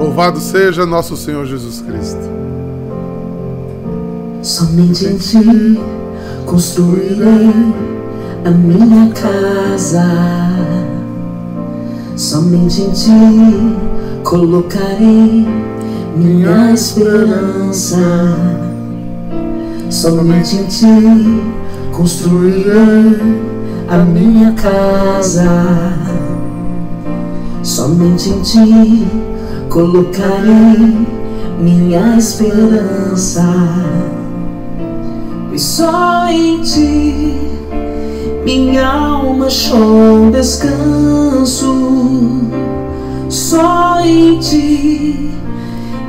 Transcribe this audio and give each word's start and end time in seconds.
Louvado 0.00 0.40
seja 0.40 0.86
nosso 0.86 1.14
Senhor 1.14 1.44
Jesus 1.44 1.82
Cristo. 1.82 2.22
Somente 4.42 5.04
em 5.04 5.18
ti 5.18 5.78
construirei 6.46 7.52
a 8.42 8.50
minha 8.50 9.12
casa. 9.12 10.02
Somente 12.16 12.80
em 12.80 12.90
ti 12.92 13.76
colocarei 14.24 15.46
minha 16.16 16.72
esperança. 16.72 17.98
Somente 19.90 20.56
em 20.56 20.64
ti 20.64 21.42
construirei 21.92 23.20
a 23.86 23.98
minha 23.98 24.52
casa. 24.52 25.44
Somente 27.62 28.30
em 28.30 28.40
ti 28.40 29.29
colocarei 29.70 31.06
minha 31.58 32.18
esperança. 32.18 33.44
E 35.52 35.58
só 35.58 36.28
em 36.28 36.60
ti 36.60 37.38
minha 38.44 38.86
alma 38.86 39.46
achou 39.46 40.30
descanso. 40.30 41.74
Só 43.28 44.00
em 44.00 44.38
ti 44.38 45.30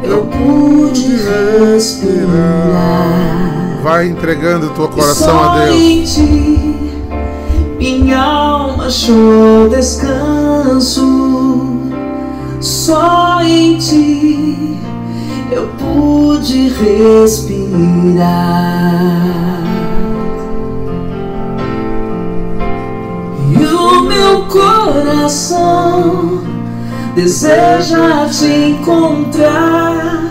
eu 0.04 0.26
pude 0.26 1.18
respirar. 1.72 2.32
Vai 3.84 4.08
entregando 4.08 4.70
teu 4.70 4.88
coração 4.88 5.28
Só 5.28 5.44
a 5.44 5.60
Deus. 5.66 5.76
em 5.76 6.04
ti 6.04 6.76
minha 7.78 8.22
alma 8.22 8.88
achou 8.88 9.70
descanso. 9.70 11.21
Só 12.62 13.42
em 13.42 13.78
ti 13.78 14.78
eu 15.52 15.68
pude 15.80 16.70
respirar. 16.70 18.22
E 23.60 23.66
o 23.66 24.02
meu 24.04 24.46
coração 24.46 26.42
deseja 27.16 28.28
te 28.30 28.46
encontrar 28.46 30.30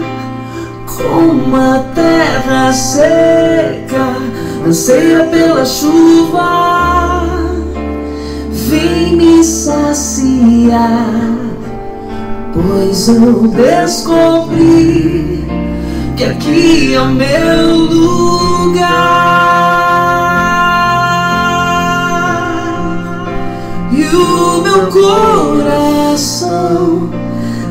como 0.87 1.57
a 1.57 1.85
terra 1.95 2.73
seca 2.73 4.17
anseia 4.67 5.25
pela 5.25 5.65
chuva. 5.65 7.25
Vem 8.51 9.17
me 9.17 9.43
saciar, 9.43 10.79
pois 12.53 13.09
eu 13.09 13.49
descobri 13.49 15.45
que 16.17 16.25
aqui 16.25 16.95
é 16.95 17.01
o 17.01 17.07
meu 17.07 17.77
lugar. 17.77 19.31
E 23.93 24.05
o 24.15 24.63
meu 24.63 24.87
coração 24.89 26.21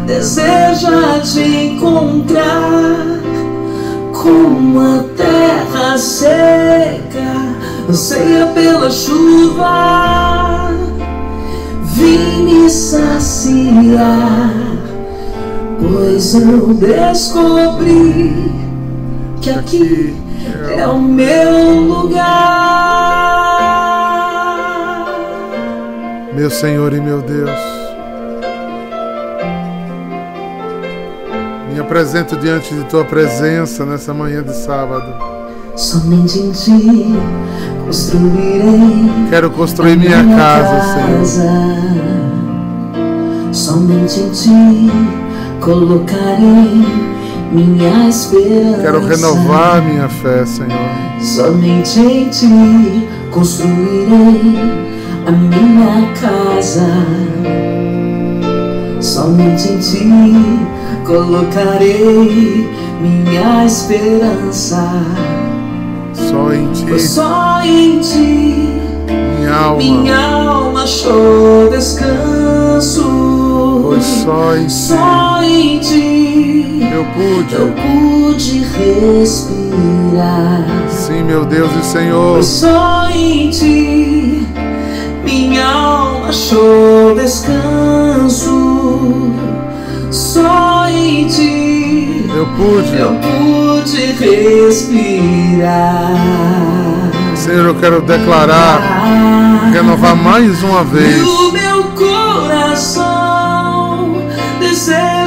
deseja 0.05 1.19
te 1.21 1.41
encontrar 1.41 3.19
como 4.11 4.79
a 4.79 5.03
terra 5.15 5.97
seca 5.97 7.09
anseia 7.89 8.47
pela 8.47 8.89
chuva. 8.91 10.71
Vim 11.83 12.43
me 12.45 12.69
saciar, 12.69 14.53
pois 15.91 16.35
eu 16.35 16.73
descobri 16.73 18.51
que 19.41 19.49
aqui 19.49 20.15
é 20.75 20.87
o 20.87 21.01
meu 21.01 21.81
lugar. 21.81 23.39
Meu 26.33 26.49
Senhor 26.49 26.93
e 26.93 27.01
meu 27.01 27.21
Deus. 27.21 27.49
Me 31.73 31.79
apresento 31.79 32.35
diante 32.37 32.73
de 32.73 32.83
tua 32.85 33.03
presença 33.03 33.85
nessa 33.85 34.13
manhã 34.13 34.43
de 34.43 34.55
sábado. 34.55 35.13
Somente 35.75 36.39
em 36.39 36.51
ti 36.51 37.13
construirei 37.85 39.09
Quero 39.29 39.49
construir 39.51 39.95
minha 39.97 40.23
casa, 40.35 41.25
Senhor. 41.25 41.59
Somente 43.53 44.19
em 44.19 44.29
ti 44.31 44.91
colocarei 45.59 46.85
minha 47.51 48.09
esperança. 48.09 48.81
Quero 48.81 49.05
renovar 49.05 49.81
minha 49.83 50.07
fé, 50.09 50.45
Senhor. 50.45 50.71
Somente 51.19 51.99
em 51.99 52.29
ti 52.29 53.07
construirei 53.31 54.57
a 55.27 55.31
minha 55.31 56.13
casa. 56.19 56.87
Somente 59.01 59.69
em 59.69 59.77
ti 59.79 60.59
colocarei 61.05 62.69
minha 63.01 63.65
esperança. 63.65 64.87
Só 66.13 66.53
em 66.53 66.71
ti, 66.71 66.85
Pois 66.87 67.09
só 67.09 67.61
em 67.63 67.99
ti 67.99 68.69
minha 69.39 69.55
alma. 69.55 69.77
minha 69.77 70.17
alma 70.17 70.83
achou 70.83 71.69
descanso. 71.71 73.38
Pois 73.89 74.05
só 74.05 74.55
em 74.55 74.67
ti 74.67 74.71
Só 74.71 75.41
em 75.43 75.79
ti 75.79 76.79
eu 76.93 77.03
pude. 77.05 77.55
eu 77.55 77.73
pude 77.73 78.59
respirar. 78.59 80.63
Sim, 80.89 81.23
meu 81.23 81.43
Deus 81.45 81.71
e 81.75 81.83
Senhor. 81.85 82.33
Pois 82.33 82.45
só 82.45 83.09
em 83.09 83.49
ti 83.49 84.45
minha 85.23 85.65
alma 85.65 86.29
achou 86.29 87.15
descanso. 87.15 89.31
Só 90.11 90.87
em 90.89 91.27
ti 91.27 92.25
Eu 92.35 92.45
pude. 92.45 92.95
eu 92.95 93.15
pude 93.19 94.05
respirar. 94.69 96.11
Senhor, 97.35 97.65
eu 97.67 97.75
quero 97.75 98.01
declarar, 98.01 98.81
renovar 99.73 100.15
mais 100.15 100.61
uma 100.63 100.83
vez. 100.83 101.21
o 101.27 101.51
meu 101.51 101.83
coração 101.95 103.08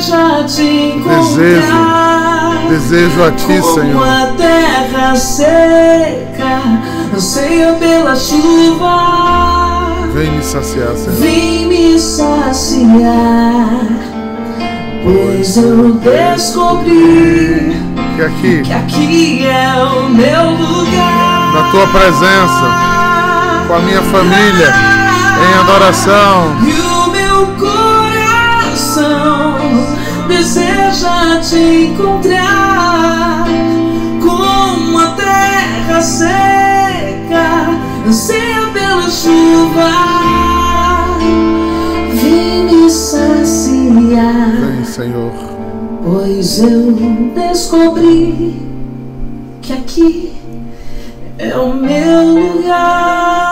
deseja 0.02 0.44
te 0.46 0.96
encontrar. 0.96 2.66
Desejo 2.68 3.22
a 3.24 3.30
ti, 3.32 3.60
Como 3.60 3.74
Senhor. 3.74 4.08
a 4.08 4.26
terra 4.36 5.14
seca 5.16 6.60
anseia 7.14 7.72
pela 7.74 8.16
chuva. 8.16 10.08
Vem 10.14 10.30
me 10.32 10.42
saciar, 10.42 10.94
Senhor. 10.96 11.18
Vem 11.20 11.66
me 11.68 11.98
saciar, 11.98 13.80
pois 15.04 15.56
eu 15.56 15.92
descobri 15.94 17.76
Que 18.16 18.22
aqui, 18.22 18.62
que 18.62 18.72
aqui 18.72 19.46
é 19.46 19.72
o 19.84 20.08
meu 20.08 20.50
lugar. 20.50 21.52
na 21.54 21.70
tua 21.70 21.86
presença, 21.86 22.66
com 23.68 23.74
a 23.74 23.78
minha 23.80 24.02
família, 24.02 24.74
em 25.40 25.54
adoração, 25.60 26.56
E 26.62 26.72
o 26.80 27.10
meu 27.10 27.46
coração 27.58 29.31
deseja 30.36 31.40
te 31.40 31.84
encontrar 31.86 33.44
como 34.20 34.98
a 34.98 35.12
terra 35.12 36.00
seca 36.00 37.68
anseia 38.06 38.66
pela 38.72 39.10
chuva. 39.10 39.92
Vem 42.14 42.64
me 42.64 42.90
saciar, 42.90 44.56
vem, 44.60 44.84
Senhor. 44.84 45.32
pois 46.02 46.60
eu 46.60 46.92
descobri 47.34 48.62
que 49.60 49.72
aqui 49.72 50.32
é 51.38 51.56
o 51.56 51.74
meu 51.74 52.24
lugar. 52.24 53.51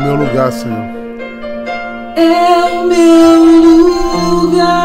Meu 0.00 0.14
lugar, 0.16 0.50
Senhor. 0.52 0.84
É 2.16 2.64
o 2.64 2.86
meu 2.86 3.44
lugar. 4.34 4.80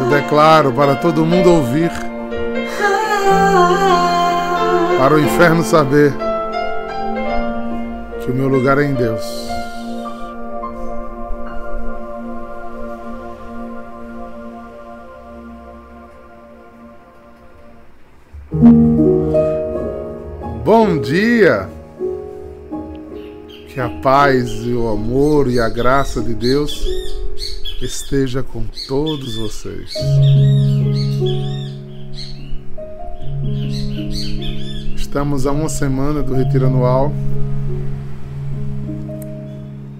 Eu 0.00 0.08
declaro 0.08 0.72
para 0.72 0.94
todo 0.96 1.26
mundo 1.26 1.52
ouvir, 1.52 1.90
para 4.98 5.14
o 5.14 5.20
inferno 5.20 5.62
saber 5.62 6.14
que 8.24 8.30
o 8.30 8.34
meu 8.34 8.48
lugar 8.48 8.78
é 8.78 8.84
em 8.84 8.94
Deus. 8.94 9.51
Bom 20.84 20.98
dia! 20.98 21.68
Que 23.68 23.78
a 23.78 23.88
paz 24.00 24.50
e 24.64 24.72
o 24.72 24.88
amor 24.88 25.48
e 25.48 25.60
a 25.60 25.68
graça 25.68 26.20
de 26.20 26.34
Deus 26.34 26.84
esteja 27.80 28.42
com 28.42 28.64
todos 28.88 29.36
vocês. 29.36 29.94
Estamos 34.96 35.46
a 35.46 35.52
uma 35.52 35.68
semana 35.68 36.20
do 36.20 36.34
retiro 36.34 36.66
anual 36.66 37.12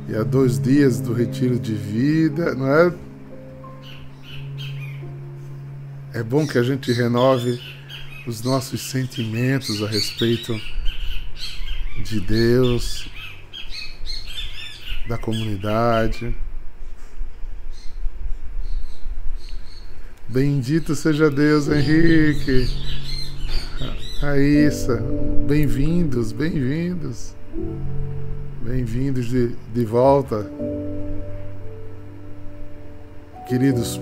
e 0.08 0.16
a 0.16 0.24
dois 0.24 0.58
dias 0.58 1.00
do 1.00 1.12
retiro 1.12 1.60
de 1.60 1.74
vida, 1.74 2.56
não 2.56 2.66
é? 2.66 2.92
É 6.12 6.22
bom 6.24 6.44
que 6.44 6.58
a 6.58 6.62
gente 6.64 6.92
renove 6.92 7.71
os 8.26 8.42
nossos 8.42 8.82
sentimentos 8.82 9.82
a 9.82 9.88
respeito 9.88 10.54
de 12.04 12.20
Deus, 12.20 13.08
da 15.08 15.18
comunidade. 15.18 16.34
Bendito 20.28 20.94
seja 20.94 21.30
Deus, 21.30 21.68
Henrique. 21.68 22.68
Raíssa, 24.20 25.02
bem-vindos, 25.46 26.30
bem-vindos. 26.32 27.34
Bem-vindos 28.62 29.26
de, 29.26 29.48
de 29.74 29.84
volta. 29.84 30.48
Queridos, 33.48 34.00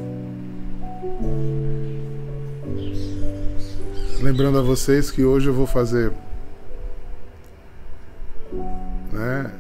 lembrando 4.20 4.58
a 4.58 4.62
vocês 4.62 5.10
que 5.10 5.24
hoje 5.24 5.48
eu 5.48 5.54
vou 5.54 5.66
fazer 5.66 6.12
né, 9.10 9.50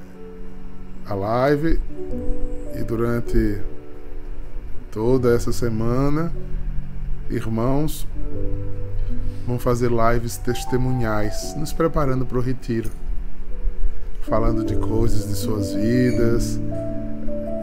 a 1.06 1.14
live 1.14 1.80
e 2.78 2.82
durante 2.82 3.58
toda 4.90 5.34
essa 5.34 5.50
semana, 5.50 6.30
irmãos, 7.30 8.06
vão 9.46 9.58
fazer 9.58 9.90
lives 9.90 10.36
testemunhais, 10.36 11.54
nos 11.56 11.72
preparando 11.72 12.26
para 12.26 12.36
o 12.36 12.42
retiro, 12.42 12.90
falando 14.22 14.62
de 14.62 14.76
coisas 14.76 15.26
de 15.26 15.36
suas 15.36 15.72
vidas, 15.72 16.60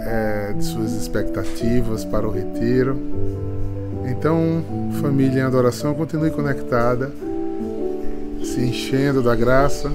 é, 0.02 0.54
de 0.54 0.66
suas 0.66 0.94
expectativas 0.94 2.04
para 2.04 2.28
o 2.28 2.32
retiro. 2.32 3.17
Então, 4.09 4.63
família 5.01 5.42
em 5.42 5.44
adoração, 5.44 5.94
continue 5.94 6.31
conectada, 6.31 7.12
se 8.42 8.62
enchendo 8.62 9.21
da 9.21 9.36
graça, 9.36 9.92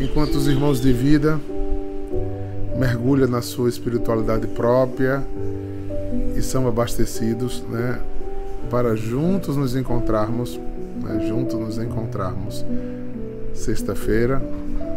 enquanto 0.00 0.36
os 0.36 0.48
irmãos 0.48 0.80
de 0.80 0.92
vida 0.92 1.38
mergulham 2.78 3.28
na 3.28 3.42
sua 3.42 3.68
espiritualidade 3.68 4.46
própria 4.46 5.22
e 6.34 6.40
são 6.40 6.66
abastecidos, 6.66 7.62
né, 7.68 8.00
para 8.70 8.96
juntos 8.96 9.56
nos 9.56 9.76
encontrarmos, 9.76 10.58
né, 11.02 11.26
juntos 11.28 11.58
nos 11.60 11.78
encontrarmos 11.78 12.64
sexta-feira 13.52 14.42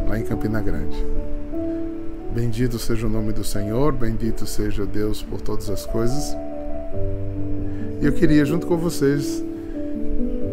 lá 0.07 0.17
em 0.17 0.23
Campina 0.23 0.61
Grande. 0.61 0.97
Bendito 2.33 2.79
seja 2.79 3.05
o 3.05 3.09
nome 3.09 3.33
do 3.33 3.43
Senhor, 3.43 3.91
bendito 3.91 4.45
seja 4.45 4.85
Deus 4.85 5.21
por 5.21 5.41
todas 5.41 5.69
as 5.69 5.85
coisas. 5.85 6.35
E 8.05 8.07
eu 8.07 8.13
queria, 8.13 8.45
junto 8.45 8.67
com 8.67 8.77
vocês, 8.77 9.43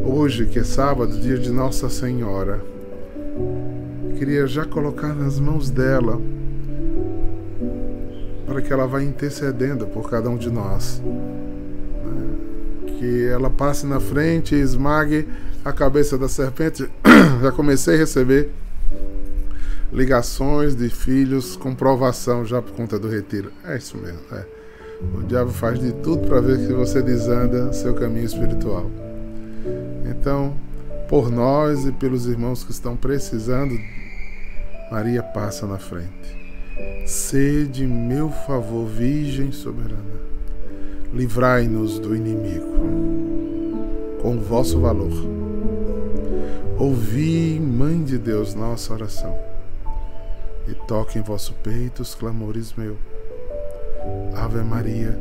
hoje, 0.06 0.46
que 0.46 0.58
é 0.58 0.64
sábado, 0.64 1.20
dia 1.20 1.37
de 1.37 1.50
Nossa 1.50 1.90
Senhora, 1.90 2.64
queria 4.19 4.46
já 4.46 4.64
colocar 4.64 5.14
nas 5.14 5.38
mãos 5.38 5.69
dela 5.69 6.19
para 8.46 8.62
que 8.62 8.72
ela 8.72 8.87
vá 8.87 9.02
intercedendo 9.02 9.87
por 9.87 10.08
cada 10.08 10.31
um 10.31 10.38
de 10.38 10.49
nós. 10.49 11.02
Né? 11.04 12.94
Que 12.99 13.26
ela 13.26 13.50
passe 13.50 13.84
na 13.84 14.00
frente 14.00 14.54
e 14.54 14.58
esmague 14.58 15.28
a 15.62 15.75
cabeça 15.75 16.16
da 16.16 16.31
serpente. 16.31 16.88
já 17.43 17.52
comecei 17.52 17.96
a 17.96 17.99
receber 17.99 18.49
ligações 19.93 20.75
de 20.75 20.88
filhos 20.88 21.54
com 21.54 21.75
provação 21.75 22.46
já 22.46 22.62
por 22.62 22.72
conta 22.72 22.99
do 22.99 23.10
retiro. 23.10 23.52
É 23.62 23.76
isso 23.76 23.99
mesmo. 23.99 24.20
É. 24.32 24.62
O 25.14 25.22
diabo 25.22 25.50
faz 25.50 25.78
de 25.78 25.93
tudo 25.93 26.26
para 26.26 26.40
ver 26.40 26.66
que 26.66 26.72
você 26.72 27.02
desanda 27.02 27.72
seu 27.72 27.94
caminho 27.94 28.26
espiritual. 28.26 28.90
Então, 30.04 30.54
por 31.08 31.31
nós 31.31 31.87
e 31.87 31.93
pelos 31.93 32.26
irmãos 32.26 32.64
que 32.64 32.70
estão 32.70 32.96
precisando, 32.96 33.78
Maria 34.90 35.22
passa 35.22 35.66
na 35.66 35.78
frente. 35.78 36.43
Sede 37.06 37.87
meu 37.87 38.31
favor, 38.31 38.87
Virgem 38.87 39.52
soberana. 39.52 40.22
Livrai-nos 41.12 41.99
do 41.99 42.16
inimigo 42.16 42.72
com 44.22 44.38
vosso 44.38 44.81
valor. 44.81 45.12
Ouvi, 46.78 47.60
Mãe 47.60 48.02
de 48.02 48.19
Deus, 48.19 48.54
nossa 48.54 48.93
oração 48.93 49.52
e 50.66 50.75
toque 50.75 51.19
em 51.19 51.22
vosso 51.22 51.54
peito 51.62 52.02
os 52.02 52.14
clamores 52.14 52.72
meus 52.75 52.96
Ave 54.34 54.62
Maria, 54.62 55.19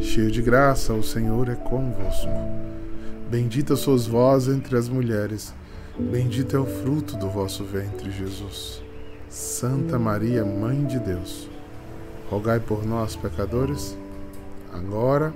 cheia 0.00 0.30
de 0.30 0.42
graça, 0.42 0.92
o 0.92 1.02
Senhor 1.02 1.48
é 1.48 1.54
convosco. 1.54 2.30
Bendita 3.30 3.76
sois 3.76 4.06
vós 4.06 4.48
entre 4.48 4.76
as 4.76 4.88
mulheres, 4.88 5.54
bendito 5.98 6.56
é 6.56 6.60
o 6.60 6.66
fruto 6.66 7.16
do 7.16 7.28
vosso 7.28 7.64
ventre, 7.64 8.10
Jesus. 8.10 8.82
Santa 9.28 9.98
Maria, 9.98 10.44
Mãe 10.44 10.84
de 10.84 10.98
Deus, 10.98 11.48
rogai 12.28 12.60
por 12.60 12.84
nós, 12.84 13.16
pecadores, 13.16 13.96
agora 14.72 15.32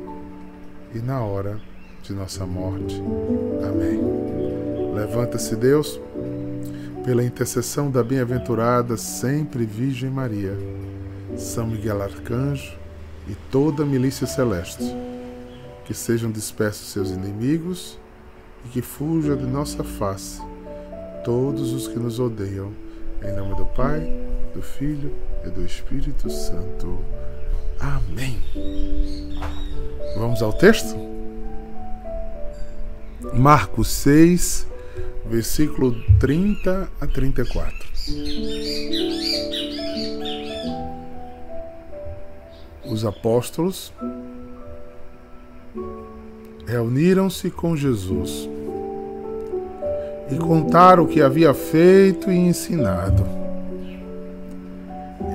e 0.94 0.98
na 0.98 1.20
hora 1.20 1.58
de 2.02 2.12
nossa 2.12 2.44
morte. 2.44 3.02
Amém. 3.66 4.00
Levanta-se, 4.94 5.56
Deus, 5.56 6.00
pela 7.04 7.24
intercessão 7.24 7.90
da 7.90 8.02
bem-aventurada 8.02 8.96
sempre 8.96 9.64
Virgem 9.64 10.10
Maria, 10.10 10.56
São 11.36 11.66
Miguel 11.66 12.02
Arcanjo, 12.02 12.76
e 13.26 13.34
toda 13.50 13.82
a 13.82 13.86
milícia 13.86 14.26
celeste, 14.26 14.84
que 15.84 15.94
sejam 15.94 16.30
dispersos 16.30 16.88
seus 16.88 17.10
inimigos 17.10 17.98
e 18.64 18.68
que 18.68 18.82
fuja 18.82 19.36
de 19.36 19.46
nossa 19.46 19.82
face 19.84 20.40
todos 21.24 21.72
os 21.72 21.88
que 21.88 21.98
nos 21.98 22.20
odeiam. 22.20 22.72
Em 23.20 23.34
nome 23.34 23.56
do 23.56 23.66
Pai, 23.66 24.00
do 24.54 24.62
Filho 24.62 25.12
e 25.44 25.50
do 25.50 25.64
Espírito 25.66 26.30
Santo. 26.30 27.00
Amém. 27.80 28.38
Vamos 30.16 30.40
ao 30.42 30.52
texto? 30.52 30.96
Marcos 33.34 33.88
6, 33.88 34.68
versículo 35.28 35.96
30 36.20 36.88
a 37.00 37.06
34. 37.08 37.86
Os 42.90 43.04
apóstolos 43.04 43.92
reuniram-se 46.66 47.50
com 47.50 47.76
Jesus 47.76 48.48
e 50.30 50.36
contaram 50.36 51.04
o 51.04 51.06
que 51.06 51.22
havia 51.22 51.54
feito 51.54 52.30
e 52.30 52.36
ensinado. 52.36 53.24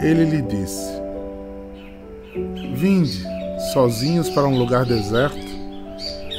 Ele 0.02 0.26
lhe 0.26 0.42
disse: 0.42 0.92
Vinde 2.76 3.24
sozinhos 3.74 4.30
para 4.30 4.48
um 4.48 4.58
lugar 4.58 4.86
deserto 4.86 5.52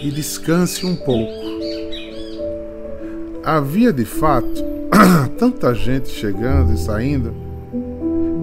e 0.03 0.11
descanse 0.11 0.85
um 0.85 0.97
pouco. 0.97 1.43
Havia 3.45 3.93
de 3.93 4.05
fato 4.05 4.63
tanta 5.39 5.75
gente 5.75 6.09
chegando 6.09 6.73
e 6.73 6.77
saindo 6.77 7.52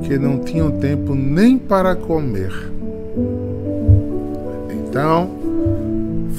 que 0.10 0.18
não 0.18 0.40
tinham 0.40 0.72
tempo 0.72 1.14
nem 1.14 1.56
para 1.56 1.96
comer. 1.96 2.52
Então, 4.72 5.30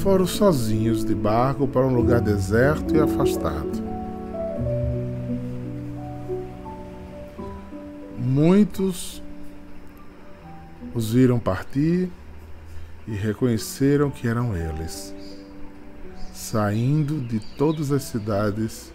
foram 0.03 0.27
sozinhos 0.27 1.05
de 1.05 1.15
barco 1.15 1.65
para 1.65 1.87
um 1.87 1.95
lugar 1.95 2.19
deserto 2.19 2.93
e 2.93 2.99
afastado. 2.99 3.81
Muitos 8.19 9.23
os 10.93 11.13
viram 11.13 11.39
partir 11.39 12.09
e 13.07 13.11
reconheceram 13.11 14.11
que 14.11 14.27
eram 14.27 14.53
eles. 14.53 15.15
Saindo 16.33 17.21
de 17.21 17.39
todas 17.55 17.89
as 17.89 18.03
cidades, 18.03 18.91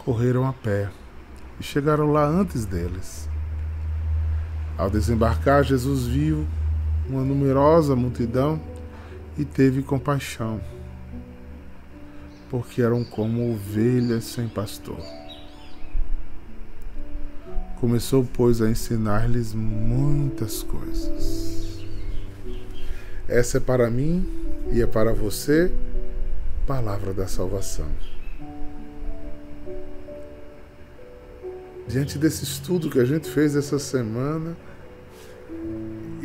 correram 0.00 0.44
a 0.44 0.52
pé 0.52 0.90
e 1.60 1.62
chegaram 1.62 2.10
lá 2.10 2.26
antes 2.26 2.64
deles. 2.64 3.27
Ao 4.78 4.88
desembarcar, 4.88 5.64
Jesus 5.64 6.06
viu 6.06 6.46
uma 7.08 7.24
numerosa 7.24 7.96
multidão 7.96 8.60
e 9.36 9.44
teve 9.44 9.82
compaixão, 9.82 10.60
porque 12.48 12.80
eram 12.80 13.02
como 13.02 13.52
ovelhas 13.52 14.22
sem 14.22 14.46
pastor. 14.46 15.00
Começou, 17.80 18.24
pois, 18.32 18.62
a 18.62 18.70
ensinar-lhes 18.70 19.52
muitas 19.52 20.62
coisas. 20.62 21.84
Essa 23.26 23.58
é 23.58 23.60
para 23.60 23.90
mim 23.90 24.24
e 24.70 24.80
é 24.80 24.86
para 24.86 25.12
você 25.12 25.72
palavra 26.68 27.12
da 27.12 27.26
salvação. 27.26 27.88
Diante 31.88 32.16
desse 32.16 32.44
estudo 32.44 32.88
que 32.90 33.00
a 33.00 33.04
gente 33.04 33.28
fez 33.28 33.56
essa 33.56 33.78
semana 33.78 34.56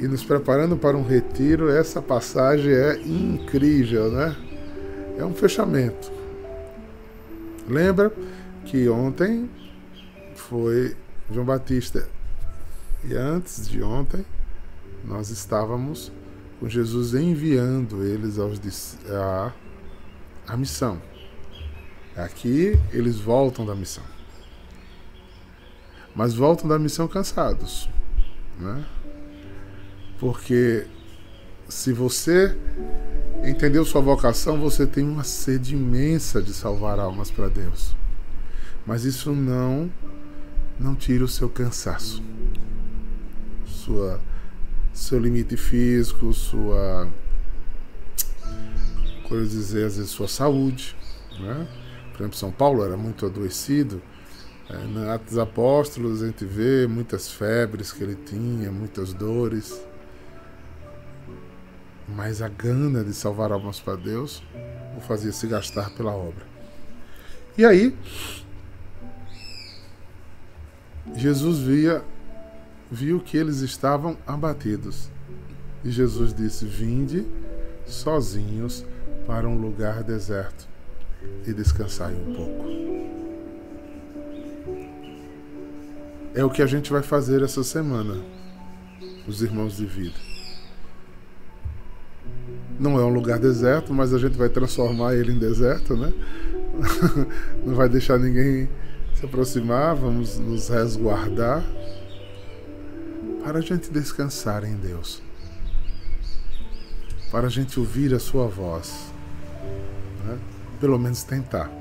e 0.03 0.07
nos 0.10 0.22
preparando 0.22 0.75
para 0.75 0.98
um 0.98 1.07
retiro, 1.07 1.69
essa 1.69 2.01
passagem 2.01 2.74
é 2.74 3.00
incrível, 3.03 4.12
né? 4.12 4.36
É 5.17 5.24
um 5.24 5.33
fechamento. 5.33 6.12
Lembra 7.65 8.12
que 8.65 8.89
ontem 8.89 9.50
foi 10.36 10.93
João 11.31 11.45
Batista 11.45 12.05
e 13.05 13.13
antes 13.13 13.69
de 13.69 13.81
ontem 13.81 14.25
nós 15.05 15.29
estávamos 15.29 16.12
com 16.60 16.67
Jesus 16.67 17.13
enviando 17.13 18.03
eles 18.03 18.38
aos, 18.38 18.60
a, 19.10 19.53
a 20.45 20.57
missão. 20.57 21.01
Aqui 22.13 22.77
eles 22.91 23.17
voltam 23.19 23.65
da 23.65 23.74
missão. 23.74 24.03
Mas 26.13 26.33
voltam 26.33 26.67
da 26.67 26.77
missão 26.77 27.07
cansados. 27.07 27.89
Né? 28.60 28.86
Porque 30.24 30.88
se 31.68 31.92
você 31.92 32.56
entendeu 33.44 33.84
sua 33.84 34.00
vocação, 34.00 34.58
você 34.58 34.88
tem 34.88 35.03
uma 35.03 35.25
sede 35.25 35.75
imensa 35.75 36.42
de 36.42 36.53
salvar 36.53 36.98
almas 36.98 37.30
para 37.30 37.50
Deus. 37.50 37.94
Mas 38.88 39.03
isso 39.03 39.34
não 39.34 39.92
não 40.80 40.96
tira 40.96 41.25
o 41.25 41.27
seu 41.27 41.50
cansaço, 41.50 42.24
sua 43.65 44.18
seu 44.94 45.20
limite 45.20 45.58
físico, 45.58 46.32
sua 46.32 47.10
coisa 49.27 49.46
dizer 49.46 49.88
às 49.88 49.98
vezes 49.98 50.10
sua 50.10 50.30
saúde, 50.30 50.96
né? 51.38 51.68
Por 52.13 52.22
exemplo, 52.22 52.38
São 52.38 52.50
Paulo 52.50 52.82
era 52.82 52.96
muito 52.96 53.25
adoecido. 53.25 54.01
É, 54.70 54.88
na 54.88 55.15
Atos 55.15 55.38
Apóstolos 55.38 56.24
a 56.24 56.27
gente 56.27 56.46
vê 56.46 56.88
muitas 56.88 57.30
febres 57.30 57.92
que 57.92 58.01
ele 58.01 58.15
tinha, 58.15 58.72
muitas 58.72 59.12
dores. 59.13 59.84
Mas 62.15 62.41
a 62.41 62.48
gana 62.48 63.03
de 63.03 63.13
salvar 63.13 63.51
almas 63.51 63.79
para 63.79 63.96
Deus 63.96 64.43
o 64.98 65.01
fazia 65.01 65.32
se 65.32 65.48
gastar 65.48 65.89
pela 65.91 66.12
obra. 66.12 66.46
E 67.58 67.65
aí, 67.65 67.96
Jesus 71.15 71.60
via, 71.60 72.03
viu 72.91 73.20
que 73.20 73.38
eles 73.38 73.60
estavam 73.60 74.17
abatidos. 74.25 75.10
E 75.84 75.91
Jesus 75.91 76.34
disse: 76.34 76.65
Vinde 76.65 77.27
sozinhos 77.86 78.86
para 79.25 79.48
um 79.48 79.58
lugar 79.58 80.03
deserto 80.03 80.67
e 81.46 81.53
descansai 81.53 82.13
um 82.13 82.34
pouco. 82.34 82.84
É 86.36 86.43
o 86.43 86.50
que 86.50 86.62
a 86.62 86.67
gente 86.67 86.91
vai 86.91 87.03
fazer 87.03 87.43
essa 87.43 87.63
semana, 87.63 88.15
os 89.27 89.41
irmãos 89.41 89.77
de 89.77 89.86
vida. 89.86 90.33
Não 92.80 93.00
é 93.00 93.03
um 93.03 93.13
lugar 93.13 93.39
deserto, 93.39 93.94
mas 93.94 94.13
a 94.13 94.18
gente 94.18 94.38
vai 94.38 94.50
transformar 94.50 95.15
ele 95.15 95.32
em 95.32 95.38
deserto, 95.38 95.96
né? 95.96 96.12
Não 97.65 97.75
vai 97.75 97.88
deixar 97.88 98.18
ninguém 98.18 98.68
se 99.13 99.25
aproximar, 99.25 99.96
vamos 99.96 100.39
nos 100.39 100.70
resguardar 100.70 101.63
para 103.44 103.60
a 103.60 103.62
gente 103.62 103.92
descansar 103.92 104.63
em 104.63 104.75
Deus, 104.75 105.22
para 107.30 107.48
a 107.48 107.50
gente 107.50 107.80
ouvir 107.80 108.13
a 108.13 108.20
Sua 108.20 108.48
voz, 108.48 109.12
né? 110.25 110.39
pelo 110.80 110.98
menos 110.98 111.24
tentar. 111.24 111.72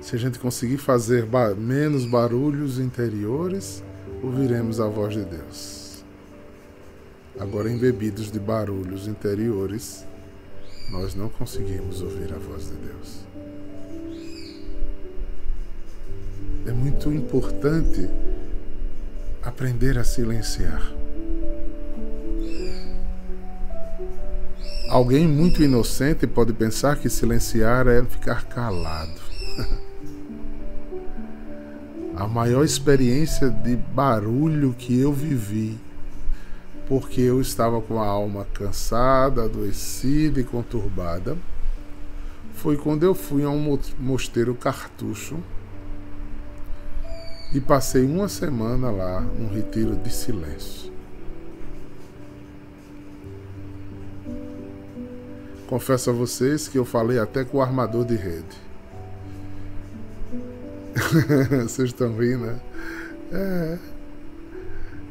Se 0.00 0.16
a 0.16 0.18
gente 0.18 0.38
conseguir 0.38 0.78
fazer 0.78 1.26
ba 1.26 1.54
menos 1.54 2.04
barulhos 2.04 2.78
interiores, 2.78 3.84
ouviremos 4.22 4.80
a 4.80 4.88
voz 4.88 5.14
de 5.14 5.24
Deus. 5.24 5.81
Agora, 7.38 7.70
embebidos 7.70 8.30
de 8.30 8.38
barulhos 8.38 9.08
interiores, 9.08 10.06
nós 10.90 11.14
não 11.14 11.28
conseguimos 11.28 12.00
ouvir 12.00 12.32
a 12.32 12.38
voz 12.38 12.68
de 12.68 12.74
Deus. 12.74 13.32
é 16.66 16.72
muito 16.72 17.12
importante 17.12 18.08
aprender 19.42 19.98
a 19.98 20.04
silenciar. 20.04 20.92
Alguém 24.88 25.26
muito 25.26 25.62
inocente 25.62 26.26
pode 26.26 26.52
pensar 26.52 26.96
que 26.96 27.08
silenciar 27.08 27.86
é 27.88 28.04
ficar 28.04 28.44
calado. 28.44 29.20
A 32.14 32.28
maior 32.28 32.62
experiência 32.62 33.48
de 33.48 33.74
barulho 33.74 34.74
que 34.74 35.00
eu 35.00 35.12
vivi, 35.12 35.80
porque 36.88 37.20
eu 37.20 37.40
estava 37.40 37.80
com 37.80 38.00
a 38.00 38.06
alma 38.06 38.46
cansada, 38.52 39.44
adoecida 39.44 40.40
e 40.40 40.44
conturbada, 40.44 41.36
foi 42.54 42.76
quando 42.76 43.02
eu 43.02 43.14
fui 43.14 43.44
a 43.44 43.50
um 43.50 43.78
mosteiro 43.98 44.54
cartucho 44.54 45.38
e 47.52 47.60
passei 47.60 48.04
uma 48.04 48.28
semana 48.28 48.90
lá, 48.90 49.20
num 49.20 49.48
retiro 49.48 49.96
de 49.96 50.10
silêncio. 50.12 50.92
Confesso 55.66 56.10
a 56.10 56.12
vocês 56.12 56.68
que 56.68 56.78
eu 56.78 56.84
falei 56.84 57.18
até 57.18 57.44
com 57.44 57.58
o 57.58 57.62
armador 57.62 58.04
de 58.04 58.14
rede. 58.14 58.62
vocês 61.66 61.88
estão 61.88 62.12
vendo, 62.12 62.46
né? 62.46 62.60
É. 63.32 63.91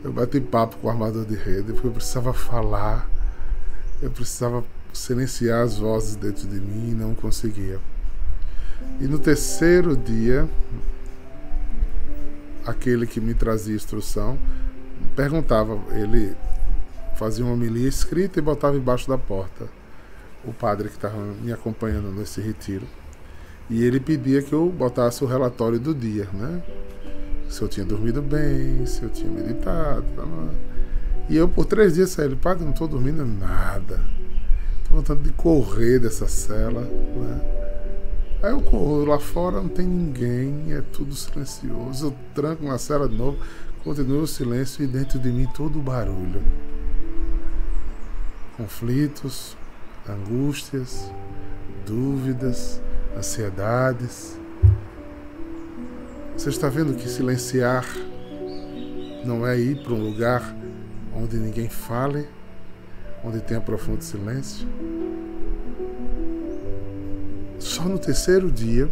Eu 0.03 0.11
bati 0.11 0.41
papo 0.41 0.77
com 0.77 0.87
o 0.87 0.89
armador 0.89 1.25
de 1.25 1.35
rede, 1.35 1.73
porque 1.73 1.87
eu 1.87 1.91
precisava 1.91 2.33
falar, 2.33 3.07
eu 4.01 4.09
precisava 4.09 4.63
silenciar 4.91 5.61
as 5.61 5.77
vozes 5.77 6.15
dentro 6.15 6.47
de 6.47 6.59
mim 6.59 6.91
e 6.91 6.95
não 6.95 7.13
conseguia. 7.13 7.79
E 8.99 9.05
no 9.05 9.19
terceiro 9.19 9.95
dia, 9.95 10.49
aquele 12.65 13.05
que 13.05 13.21
me 13.21 13.33
trazia 13.33 13.75
instrução 13.75 14.37
perguntava, 15.15 15.79
ele 15.91 16.35
fazia 17.15 17.45
uma 17.45 17.53
homilia 17.53 17.87
escrita 17.87 18.39
e 18.39 18.41
botava 18.41 18.77
embaixo 18.77 19.07
da 19.07 19.17
porta 19.17 19.67
o 20.43 20.51
padre 20.51 20.89
que 20.89 20.95
estava 20.95 21.17
me 21.17 21.51
acompanhando 21.51 22.11
nesse 22.11 22.41
retiro. 22.41 22.87
E 23.69 23.83
ele 23.83 23.99
pedia 23.99 24.41
que 24.41 24.53
eu 24.53 24.67
botasse 24.69 25.23
o 25.23 25.27
relatório 25.27 25.79
do 25.79 25.93
dia, 25.93 26.27
né? 26.33 26.61
Se 27.51 27.61
eu 27.61 27.67
tinha 27.67 27.85
dormido 27.85 28.21
bem, 28.21 28.85
se 28.85 29.03
eu 29.03 29.09
tinha 29.09 29.29
meditado. 29.29 30.05
E 31.29 31.35
eu 31.35 31.49
por 31.49 31.65
três 31.65 31.95
dias 31.95 32.11
saí, 32.11 32.33
padre, 32.33 32.63
não 32.63 32.71
estou 32.71 32.87
dormindo 32.87 33.25
nada. 33.25 33.99
Estou 34.81 34.97
vontade 34.97 35.19
de 35.19 35.33
correr 35.33 35.99
dessa 35.99 36.29
cela, 36.29 36.79
né? 36.79 37.41
Aí 38.41 38.51
eu 38.51 38.61
corro 38.61 39.03
lá 39.03 39.19
fora, 39.19 39.61
não 39.61 39.67
tem 39.67 39.85
ninguém, 39.85 40.71
é 40.73 40.81
tudo 40.93 41.13
silencioso. 41.13 42.07
Eu 42.07 42.15
tranco 42.33 42.63
na 42.63 42.77
cela 42.77 43.07
de 43.07 43.17
novo, 43.17 43.37
continuo 43.83 44.21
o 44.21 44.27
silêncio 44.27 44.81
e 44.83 44.87
dentro 44.87 45.19
de 45.19 45.29
mim 45.29 45.45
todo 45.53 45.77
o 45.77 45.81
barulho. 45.81 46.41
Conflitos, 48.55 49.57
angústias, 50.07 51.11
dúvidas, 51.85 52.81
ansiedades. 53.17 54.40
Você 56.35 56.49
está 56.49 56.69
vendo 56.69 56.95
que 56.95 57.07
silenciar 57.07 57.85
não 59.23 59.45
é 59.45 59.59
ir 59.59 59.83
para 59.83 59.93
um 59.93 60.03
lugar 60.03 60.55
onde 61.15 61.37
ninguém 61.37 61.69
fale, 61.69 62.27
onde 63.23 63.39
tenha 63.41 63.61
profundo 63.61 64.03
silêncio? 64.03 64.67
Só 67.59 67.83
no 67.83 67.99
terceiro 67.99 68.51
dia, 68.51 68.89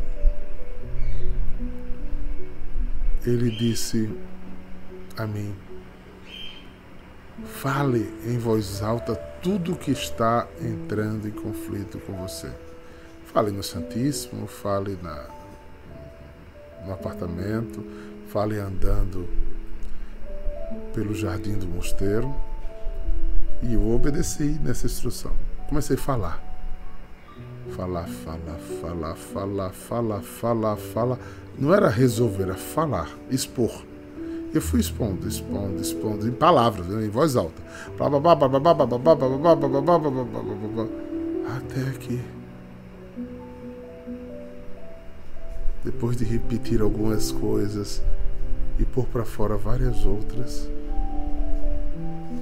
ele 3.25 3.49
disse 3.51 4.09
a 5.17 5.25
mim: 5.25 5.55
Fale 7.45 8.13
em 8.25 8.37
voz 8.37 8.81
alta 8.81 9.15
tudo 9.41 9.75
que 9.75 9.91
está 9.91 10.47
entrando 10.61 11.27
em 11.27 11.31
conflito 11.31 11.99
com 11.99 12.13
você. 12.13 12.51
Fale 13.25 13.51
no 13.51 13.63
Santíssimo, 13.63 14.47
fale 14.47 14.97
na, 15.01 15.38
no 16.85 16.93
apartamento, 16.93 17.85
fale 18.27 18.59
andando 18.59 19.27
pelo 20.93 21.13
jardim 21.13 21.53
do 21.53 21.67
mosteiro. 21.67 22.33
E 23.61 23.73
eu 23.73 23.89
obedeci 23.89 24.57
nessa 24.63 24.85
instrução. 24.85 25.31
Comecei 25.67 25.95
a 25.95 25.99
falar. 25.99 26.43
Falar, 27.71 28.07
falar, 28.07 28.57
falar, 28.81 29.15
falar, 29.15 29.71
falar, 29.71 30.21
falar, 30.21 30.75
falar. 30.77 31.19
Não 31.57 31.73
era 31.73 31.89
resolver, 31.89 32.43
era 32.43 32.55
falar, 32.55 33.09
expor. 33.29 33.83
Eu 34.53 34.61
fui 34.61 34.79
expondo, 34.79 35.27
expondo, 35.27 35.79
expondo, 35.79 36.27
em 36.27 36.31
palavras, 36.31 36.87
né, 36.87 37.05
em 37.05 37.09
voz 37.09 37.35
alta. 37.35 37.61
Até 41.57 41.91
que, 41.99 42.19
depois 45.83 46.17
de 46.17 46.25
repetir 46.25 46.81
algumas 46.81 47.31
coisas 47.31 48.01
e 48.77 48.85
pôr 48.85 49.05
para 49.05 49.25
fora 49.25 49.55
várias 49.55 50.05
outras, 50.05 50.69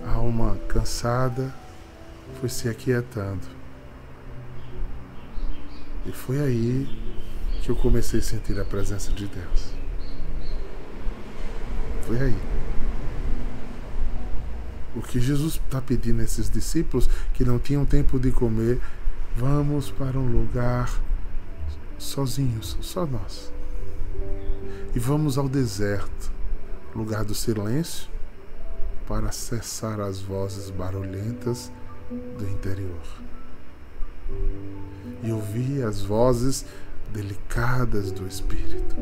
a 0.06 0.12
alma 0.12 0.58
cansada 0.68 1.54
foi 2.40 2.50
se 2.50 2.68
aquietando. 2.68 3.58
E 6.06 6.12
foi 6.12 6.40
aí 6.40 6.88
que 7.62 7.70
eu 7.70 7.76
comecei 7.76 8.20
a 8.20 8.24
sentir 8.24 8.60
a 8.60 8.66
presença 8.66 9.12
de 9.12 9.28
Deus. 9.28 9.74
Foi 12.04 12.20
aí. 12.20 12.38
O 14.96 15.02
que 15.02 15.20
Jesus 15.20 15.60
está 15.64 15.82
pedindo 15.82 16.22
a 16.22 16.24
esses 16.24 16.50
discípulos 16.50 17.10
que 17.34 17.44
não 17.44 17.60
tinham 17.60 17.86
tempo 17.86 18.18
de 18.18 18.32
comer, 18.32 18.80
vamos 19.36 19.92
para 19.92 20.18
um 20.18 20.26
lugar 20.26 20.90
sozinhos, 22.08 22.78
só 22.82 23.06
nós. 23.06 23.52
E 24.96 25.00
vamos 25.00 25.38
ao 25.38 25.48
deserto, 25.48 26.32
lugar 26.96 27.24
do 27.24 27.36
silêncio, 27.36 28.10
para 29.08 29.32
cessar 29.32 30.00
as 30.00 30.20
vozes 30.20 30.70
barulhentas 30.70 31.72
do 32.38 32.48
interior. 32.50 33.22
E 35.24 35.32
ouvir 35.32 35.84
as 35.84 36.02
vozes 36.02 36.66
delicadas 37.12 38.12
do 38.12 38.28
Espírito. 38.28 38.96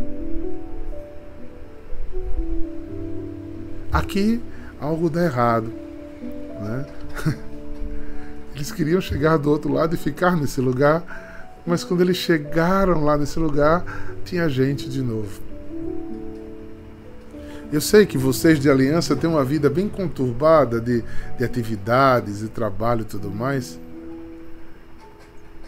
Aqui 3.91 4.41
algo 4.79 5.09
dá 5.09 5.23
errado. 5.23 5.71
Né? 6.61 6.85
Eles 8.55 8.71
queriam 8.71 9.01
chegar 9.01 9.37
do 9.37 9.49
outro 9.49 9.71
lado 9.71 9.95
e 9.95 9.97
ficar 9.97 10.35
nesse 10.35 10.61
lugar, 10.61 11.03
mas 11.65 11.83
quando 11.83 12.01
eles 12.01 12.17
chegaram 12.17 13.03
lá 13.03 13.17
nesse 13.17 13.39
lugar, 13.39 13.83
tinha 14.23 14.47
gente 14.47 14.89
de 14.89 15.01
novo. 15.01 15.41
Eu 17.71 17.81
sei 17.81 18.05
que 18.05 18.17
vocês 18.17 18.59
de 18.59 18.69
aliança 18.69 19.15
têm 19.15 19.29
uma 19.29 19.43
vida 19.43 19.69
bem 19.69 19.89
conturbada 19.89 20.79
de, 20.79 21.03
de 21.37 21.43
atividades 21.43 22.41
e 22.43 22.47
trabalho 22.47 23.01
e 23.01 23.05
tudo 23.05 23.31
mais. 23.31 23.79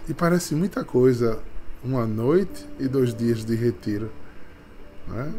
E 0.07 0.13
parece 0.13 0.53
muita 0.53 0.83
coisa 0.83 1.39
uma 1.83 2.05
noite 2.05 2.65
e 2.79 2.87
dois 2.87 3.13
dias 3.13 3.43
de 3.43 3.55
retiro. 3.55 4.11
Né? 5.07 5.33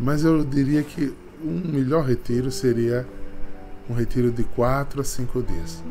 Mas 0.00 0.24
eu 0.24 0.44
diria 0.44 0.82
que 0.82 1.14
um 1.42 1.72
melhor 1.72 2.04
retiro 2.04 2.50
seria 2.50 3.06
um 3.88 3.94
retiro 3.94 4.30
de 4.30 4.42
quatro 4.42 5.00
a 5.00 5.04
cinco 5.04 5.42
dias. 5.42 5.82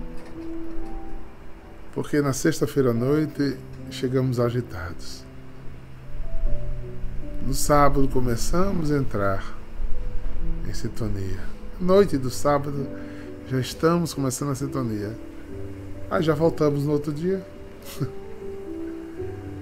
Porque 1.98 2.22
na 2.22 2.32
sexta-feira 2.32 2.92
à 2.92 2.94
noite 2.94 3.58
chegamos 3.90 4.40
agitados. 4.40 5.24
No 7.44 7.56
sábado 7.56 8.08
começamos 8.08 8.92
a 8.92 8.98
entrar 8.98 9.58
em 10.70 10.74
sintonia. 10.76 11.40
Noite 11.82 12.16
do 12.16 12.30
sábado 12.30 12.88
já 13.48 13.60
estamos 13.60 14.14
começando 14.14 14.52
a 14.52 14.56
sintonia. 14.56 15.18
Aí 16.12 16.22
já 16.22 16.36
voltamos 16.36 16.86
no 16.86 16.92
outro 16.92 17.12
dia. 17.12 17.44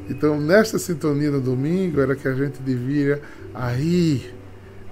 Então, 0.08 0.40
nesta 0.40 0.78
sintonia 0.78 1.32
no 1.32 1.42
domingo, 1.42 2.00
era 2.00 2.16
que 2.16 2.28
a 2.28 2.34
gente 2.36 2.62
devia 2.62 3.20
aí 3.56 4.32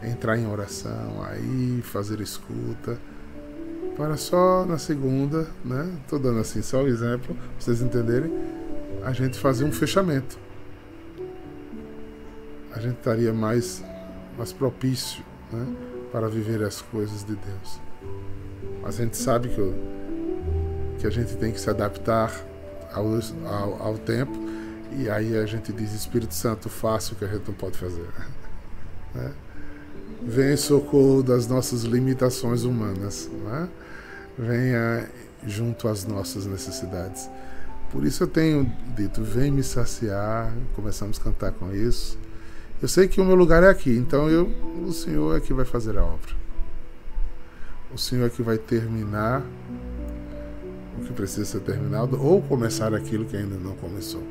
entrar 0.02 0.40
em 0.40 0.48
oração, 0.48 1.24
aí 1.24 1.82
fazer 1.84 2.20
escuta, 2.20 2.98
para 3.96 4.18
só 4.18 4.66
na 4.66 4.78
segunda, 4.78 5.48
né? 5.64 5.92
Estou 6.02 6.20
dando 6.20 6.40
assim 6.40 6.62
só 6.62 6.82
o 6.82 6.84
um 6.84 6.88
exemplo, 6.88 7.36
para 7.36 7.46
vocês 7.60 7.82
entenderem, 7.82 8.32
a 9.04 9.12
gente 9.12 9.38
fazer 9.38 9.66
um 9.66 9.72
fechamento. 9.72 10.38
A 12.72 12.80
gente 12.80 12.98
estaria 12.98 13.32
mais, 13.34 13.84
mais 14.38 14.52
propício 14.52 15.24
né? 15.52 15.68
para 16.12 16.28
viver 16.28 16.64
as 16.64 16.82
coisas 16.82 17.24
de 17.24 17.36
Deus. 17.36 17.80
Mas 18.82 19.00
a 19.00 19.04
gente 19.04 19.18
sabe 19.18 19.50
que, 19.50 19.74
que 21.00 21.08
a 21.08 21.10
gente 21.10 21.38
tem 21.38 21.52
que 21.52 21.60
se 21.60 21.70
adaptar 21.70 22.34
ao, 22.92 23.06
ao, 23.46 23.82
ao 23.82 23.98
tempo 23.98 24.34
e 24.96 25.10
aí 25.10 25.38
a 25.38 25.46
gente 25.46 25.74
diz, 25.74 25.94
Espírito 25.94 26.34
Santo, 26.34 26.70
faça 26.70 27.14
o 27.14 27.16
que 27.16 27.26
a 27.26 27.28
gente 27.28 27.48
não 27.48 27.54
pode 27.54 27.78
fazer. 27.78 28.08
Né? 29.14 29.32
Vem 30.26 30.54
em 30.54 30.58
socorro 30.58 31.22
das 31.22 31.48
nossas 31.48 31.84
limitações 31.84 32.64
humanas. 32.64 33.30
Né? 33.44 33.70
Venha 34.38 35.10
junto 35.46 35.88
às 35.88 36.06
nossas 36.06 36.46
necessidades. 36.46 37.30
Por 37.92 38.04
isso 38.06 38.24
eu 38.24 38.28
tenho 38.28 38.72
dito, 38.96 39.22
vem 39.22 39.52
me 39.52 39.62
saciar, 39.62 40.52
começamos 40.76 41.20
a 41.20 41.24
cantar 41.24 41.52
com 41.52 41.72
isso. 41.72 42.18
Eu 42.82 42.88
sei 42.88 43.08
que 43.08 43.22
o 43.22 43.26
meu 43.26 43.36
lugar 43.36 43.64
é 43.64 43.70
aqui, 43.70 43.92
então 43.92 44.30
eu, 44.30 44.48
o 44.86 44.92
Senhor 44.92 45.38
é 45.38 45.40
que 45.40 45.54
vai 45.54 45.64
fazer 45.64 45.98
a 45.98 46.04
obra. 46.04 46.36
O 47.94 47.98
Senhor 47.98 48.26
é 48.26 48.30
que 48.30 48.42
vai 48.42 48.58
terminar 48.58 49.44
o 50.98 51.04
que 51.06 51.14
precisa 51.14 51.46
ser 51.46 51.60
terminado 51.60 52.20
ou 52.22 52.42
começar 52.42 52.94
aquilo 52.94 53.26
que 53.26 53.38
ainda 53.38 53.56
não 53.58 53.76
começou. 53.76 54.24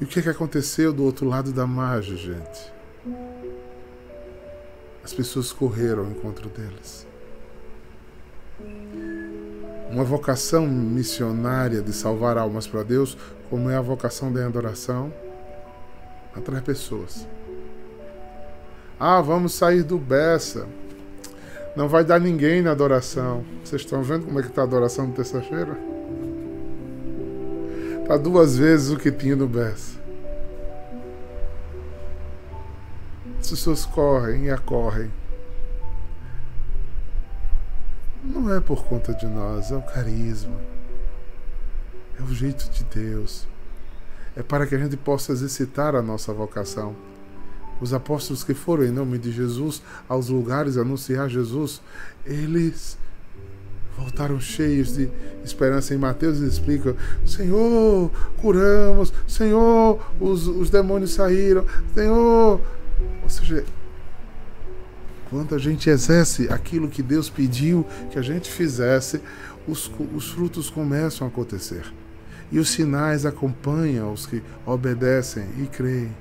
E 0.00 0.04
o 0.04 0.06
que, 0.06 0.20
é 0.20 0.22
que 0.22 0.28
aconteceu 0.28 0.92
do 0.92 1.02
outro 1.02 1.26
lado 1.26 1.52
da 1.52 1.66
margem, 1.66 2.16
gente? 2.16 2.72
As 5.02 5.12
pessoas 5.12 5.52
correram 5.52 6.04
ao 6.04 6.10
encontro 6.10 6.48
deles. 6.48 7.06
Uma 9.90 10.04
vocação 10.04 10.66
missionária 10.66 11.80
de 11.80 11.92
salvar 11.92 12.38
almas 12.38 12.66
para 12.66 12.82
Deus, 12.82 13.16
como 13.48 13.68
é 13.68 13.76
a 13.76 13.80
vocação 13.80 14.32
da 14.32 14.44
adoração, 14.46 15.12
atrai 16.34 16.60
pessoas. 16.60 17.26
Ah, 18.98 19.20
vamos 19.20 19.54
sair 19.54 19.82
do 19.82 19.98
Bessa. 19.98 20.68
Não 21.74 21.88
vai 21.88 22.04
dar 22.04 22.20
ninguém 22.20 22.62
na 22.62 22.72
adoração. 22.72 23.44
Vocês 23.64 23.82
estão 23.82 24.02
vendo 24.02 24.26
como 24.26 24.38
é 24.38 24.42
que 24.42 24.48
está 24.48 24.60
a 24.62 24.64
adoração 24.64 25.06
de 25.06 25.12
terça-feira? 25.12 25.76
Está 28.02 28.16
duas 28.16 28.56
vezes 28.56 28.90
o 28.90 28.96
que 28.96 29.10
tinha 29.10 29.36
no 29.36 29.48
Bessa. 29.48 29.99
Pessoas 33.50 33.84
correm 33.84 34.44
e 34.44 34.50
acorrem. 34.50 35.10
Não 38.22 38.54
é 38.54 38.60
por 38.60 38.84
conta 38.84 39.12
de 39.12 39.26
nós, 39.26 39.72
é 39.72 39.76
o 39.76 39.82
carisma. 39.82 40.56
É 42.18 42.22
o 42.22 42.28
jeito 42.28 42.70
de 42.70 42.84
Deus. 42.84 43.46
É 44.36 44.42
para 44.42 44.66
que 44.66 44.74
a 44.74 44.78
gente 44.78 44.96
possa 44.96 45.32
exercitar 45.32 45.96
a 45.96 46.02
nossa 46.02 46.32
vocação. 46.32 46.94
Os 47.80 47.92
apóstolos 47.92 48.44
que 48.44 48.54
foram 48.54 48.84
em 48.84 48.90
nome 48.90 49.18
de 49.18 49.32
Jesus 49.32 49.82
aos 50.08 50.28
lugares 50.28 50.76
anunciar 50.76 51.28
Jesus, 51.28 51.80
eles 52.24 52.98
voltaram 53.96 54.38
cheios 54.38 54.94
de 54.94 55.10
esperança. 55.42 55.94
Em 55.94 55.98
Mateus 55.98 56.38
eles 56.38 56.54
explicam: 56.54 56.94
Senhor, 57.24 58.10
curamos, 58.40 59.12
Senhor, 59.26 59.98
os, 60.20 60.46
os 60.46 60.70
demônios 60.70 61.12
saíram, 61.12 61.64
Senhor. 61.94 62.60
Ou 63.22 63.28
seja, 63.28 63.64
quando 65.30 65.54
a 65.54 65.58
gente 65.58 65.88
exerce 65.88 66.48
aquilo 66.52 66.88
que 66.88 67.02
Deus 67.02 67.30
pediu 67.30 67.86
que 68.10 68.18
a 68.18 68.22
gente 68.22 68.50
fizesse, 68.50 69.20
os, 69.66 69.90
os 70.14 70.30
frutos 70.30 70.68
começam 70.68 71.26
a 71.26 71.30
acontecer. 71.30 71.84
E 72.50 72.58
os 72.58 72.68
sinais 72.70 73.24
acompanham 73.24 74.12
os 74.12 74.26
que 74.26 74.42
obedecem 74.66 75.46
e 75.58 75.66
creem. 75.66 76.14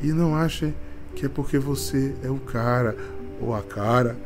E 0.00 0.12
não 0.12 0.36
achem 0.36 0.72
que 1.16 1.26
é 1.26 1.28
porque 1.28 1.58
você 1.58 2.14
é 2.22 2.30
o 2.30 2.38
cara 2.38 2.96
ou 3.40 3.54
a 3.54 3.62
cara 3.62 4.16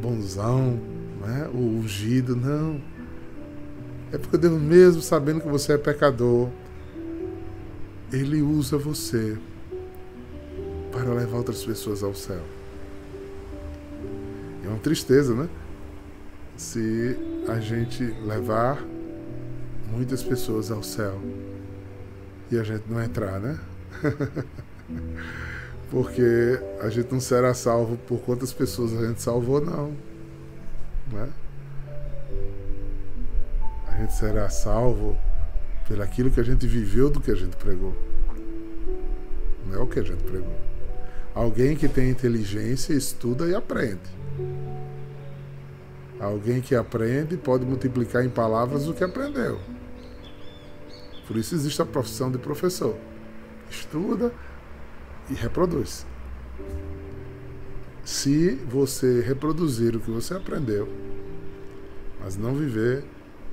bonzão, 0.00 0.80
né? 1.20 1.48
o 1.52 1.58
ungido, 1.58 2.34
não. 2.34 2.80
É 4.10 4.16
porque 4.16 4.38
Deus, 4.38 4.60
mesmo 4.60 5.02
sabendo 5.02 5.40
que 5.40 5.48
você 5.48 5.74
é 5.74 5.78
pecador, 5.78 6.48
Ele 8.10 8.40
usa 8.40 8.78
você 8.78 9.36
para 10.94 11.12
levar 11.12 11.38
outras 11.38 11.64
pessoas 11.64 12.04
ao 12.04 12.14
céu. 12.14 12.40
É 14.64 14.68
uma 14.68 14.78
tristeza, 14.78 15.34
né? 15.34 15.48
Se 16.56 17.18
a 17.48 17.58
gente 17.58 18.04
levar 18.24 18.80
muitas 19.90 20.22
pessoas 20.22 20.70
ao 20.70 20.84
céu 20.84 21.20
e 22.48 22.56
a 22.56 22.62
gente 22.62 22.84
não 22.88 23.02
entrar, 23.02 23.40
né? 23.40 23.58
Porque 25.90 26.60
a 26.80 26.88
gente 26.88 27.10
não 27.10 27.20
será 27.20 27.52
salvo 27.54 27.96
por 27.96 28.20
quantas 28.20 28.52
pessoas 28.52 28.96
a 28.96 29.08
gente 29.08 29.20
salvou, 29.20 29.60
não. 29.60 29.92
Né? 31.12 31.28
A 33.88 33.96
gente 34.00 34.14
será 34.14 34.48
salvo 34.48 35.16
pelo 35.88 36.02
aquilo 36.02 36.30
que 36.30 36.40
a 36.40 36.44
gente 36.44 36.66
viveu 36.68 37.10
do 37.10 37.20
que 37.20 37.32
a 37.32 37.34
gente 37.34 37.56
pregou. 37.56 37.94
Não 39.66 39.80
é 39.80 39.82
o 39.82 39.86
que 39.86 39.98
a 39.98 40.02
gente 40.02 40.22
pregou. 40.22 40.73
Alguém 41.34 41.74
que 41.74 41.88
tem 41.88 42.10
inteligência 42.10 42.92
estuda 42.94 43.46
e 43.46 43.54
aprende. 43.54 44.00
Alguém 46.20 46.60
que 46.60 46.74
aprende 46.74 47.36
pode 47.36 47.64
multiplicar 47.66 48.24
em 48.24 48.30
palavras 48.30 48.86
o 48.86 48.94
que 48.94 49.02
aprendeu. 49.02 49.60
Por 51.26 51.36
isso 51.36 51.54
existe 51.54 51.82
a 51.82 51.86
profissão 51.86 52.30
de 52.30 52.38
professor. 52.38 52.96
Estuda 53.68 54.32
e 55.28 55.34
reproduz. 55.34 56.06
Se 58.04 58.54
você 58.68 59.20
reproduzir 59.20 59.96
o 59.96 60.00
que 60.00 60.10
você 60.10 60.34
aprendeu, 60.34 60.88
mas 62.20 62.36
não 62.36 62.54
viver, 62.54 63.02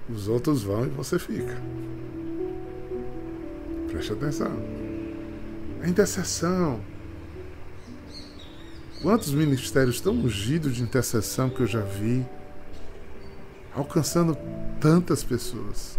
os 0.09 0.27
outros 0.27 0.61
vão 0.61 0.85
e 0.85 0.89
você 0.89 1.17
fica. 1.17 1.55
Preste 3.87 4.13
atenção. 4.13 4.51
A 5.81 5.87
intercessão. 5.87 6.90
Quantos 9.01 9.31
ministérios 9.31 9.99
tão 9.99 10.13
ungidos 10.13 10.75
de 10.75 10.83
intercessão 10.83 11.49
que 11.49 11.61
eu 11.61 11.65
já 11.65 11.81
vi, 11.81 12.23
alcançando 13.73 14.37
tantas 14.79 15.23
pessoas, 15.23 15.97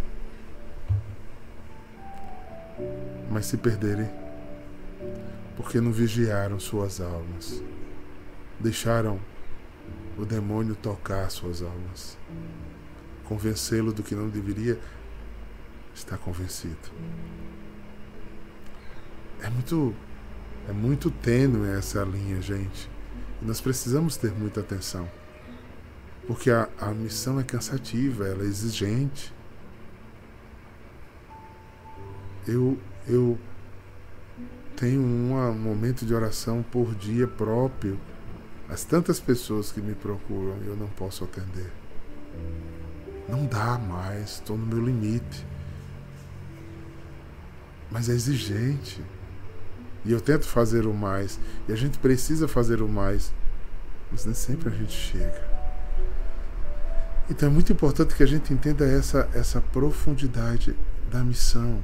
mas 3.29 3.47
se 3.47 3.57
perderem 3.57 4.09
porque 5.57 5.81
não 5.81 5.91
vigiaram 5.91 6.61
suas 6.61 7.01
almas, 7.01 7.61
deixaram 8.61 9.19
o 10.17 10.25
demônio 10.25 10.77
tocar 10.77 11.29
suas 11.29 11.61
almas, 11.61 12.17
convencê-lo 13.25 13.93
do 13.93 14.05
que 14.05 14.15
não 14.15 14.29
deveria 14.29 14.79
estar 15.93 16.19
convencido. 16.19 16.91
É 19.41 19.51
muito 19.51 19.93
é 20.69 20.73
muito 20.73 21.11
tênue 21.11 21.69
essa 21.77 22.05
linha, 22.05 22.41
gente. 22.41 22.91
Nós 23.44 23.61
precisamos 23.61 24.16
ter 24.16 24.33
muita 24.33 24.61
atenção. 24.61 25.09
Porque 26.26 26.50
a, 26.50 26.68
a 26.78 26.90
missão 26.90 27.40
é 27.40 27.42
cansativa, 27.42 28.26
ela 28.26 28.42
é 28.42 28.46
exigente. 28.46 29.33
Eu, 32.46 32.78
eu 33.09 33.38
tenho 34.76 35.00
um 35.00 35.55
momento 35.55 36.07
de 36.07 36.14
oração 36.14 36.64
por 36.70 36.94
dia 36.94 37.26
próprio. 37.26 37.98
As 38.68 38.85
tantas 38.85 39.18
pessoas 39.18 39.72
que 39.72 39.81
me 39.81 39.94
procuram 39.94 40.57
eu 40.64 40.76
não 40.76 40.88
posso 40.88 41.24
atender. 41.24 41.70
Não 43.28 43.46
dá 43.46 43.78
mais, 43.78 44.35
estou 44.35 44.57
no 44.57 44.66
meu 44.66 44.85
limite. 44.85 45.46
Mas 47.90 48.09
é 48.09 48.12
exigente. 48.12 49.02
E 50.05 50.12
eu 50.12 50.21
tento 50.21 50.47
fazer 50.47 50.87
o 50.87 50.93
mais. 50.93 51.38
E 51.69 51.73
a 51.73 51.77
gente 51.77 51.99
precisa 51.99 52.49
fazer 52.49 52.83
o 52.83 52.88
mais. 52.88 53.33
Mas 54.11 54.25
nem 54.25 54.35
sempre 54.35 54.69
a 54.69 54.73
gente 54.73 54.93
chega. 54.93 55.51
Então 57.31 57.49
é 57.49 57.53
muito 57.53 57.73
importante 57.73 58.15
que 58.15 58.23
a 58.23 58.27
gente 58.27 58.53
entenda 58.53 58.85
essa, 58.85 59.29
essa 59.33 59.61
profundidade 59.61 60.77
da 61.11 61.23
missão. 61.23 61.83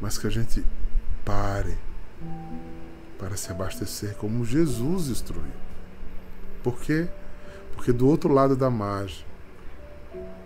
Mas 0.00 0.18
que 0.18 0.26
a 0.26 0.30
gente 0.30 0.64
pare 1.24 1.76
para 3.18 3.36
se 3.36 3.50
abastecer 3.50 4.14
como 4.16 4.44
Jesus 4.44 5.08
instruiu. 5.08 5.52
Por 6.62 6.78
quê? 6.80 7.08
Porque 7.74 7.92
do 7.92 8.06
outro 8.06 8.32
lado 8.32 8.56
da 8.56 8.70
margem, 8.70 9.24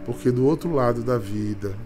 porque 0.04 0.30
do 0.30 0.44
outro 0.44 0.72
lado 0.72 1.02
da 1.02 1.18
vida, 1.18 1.76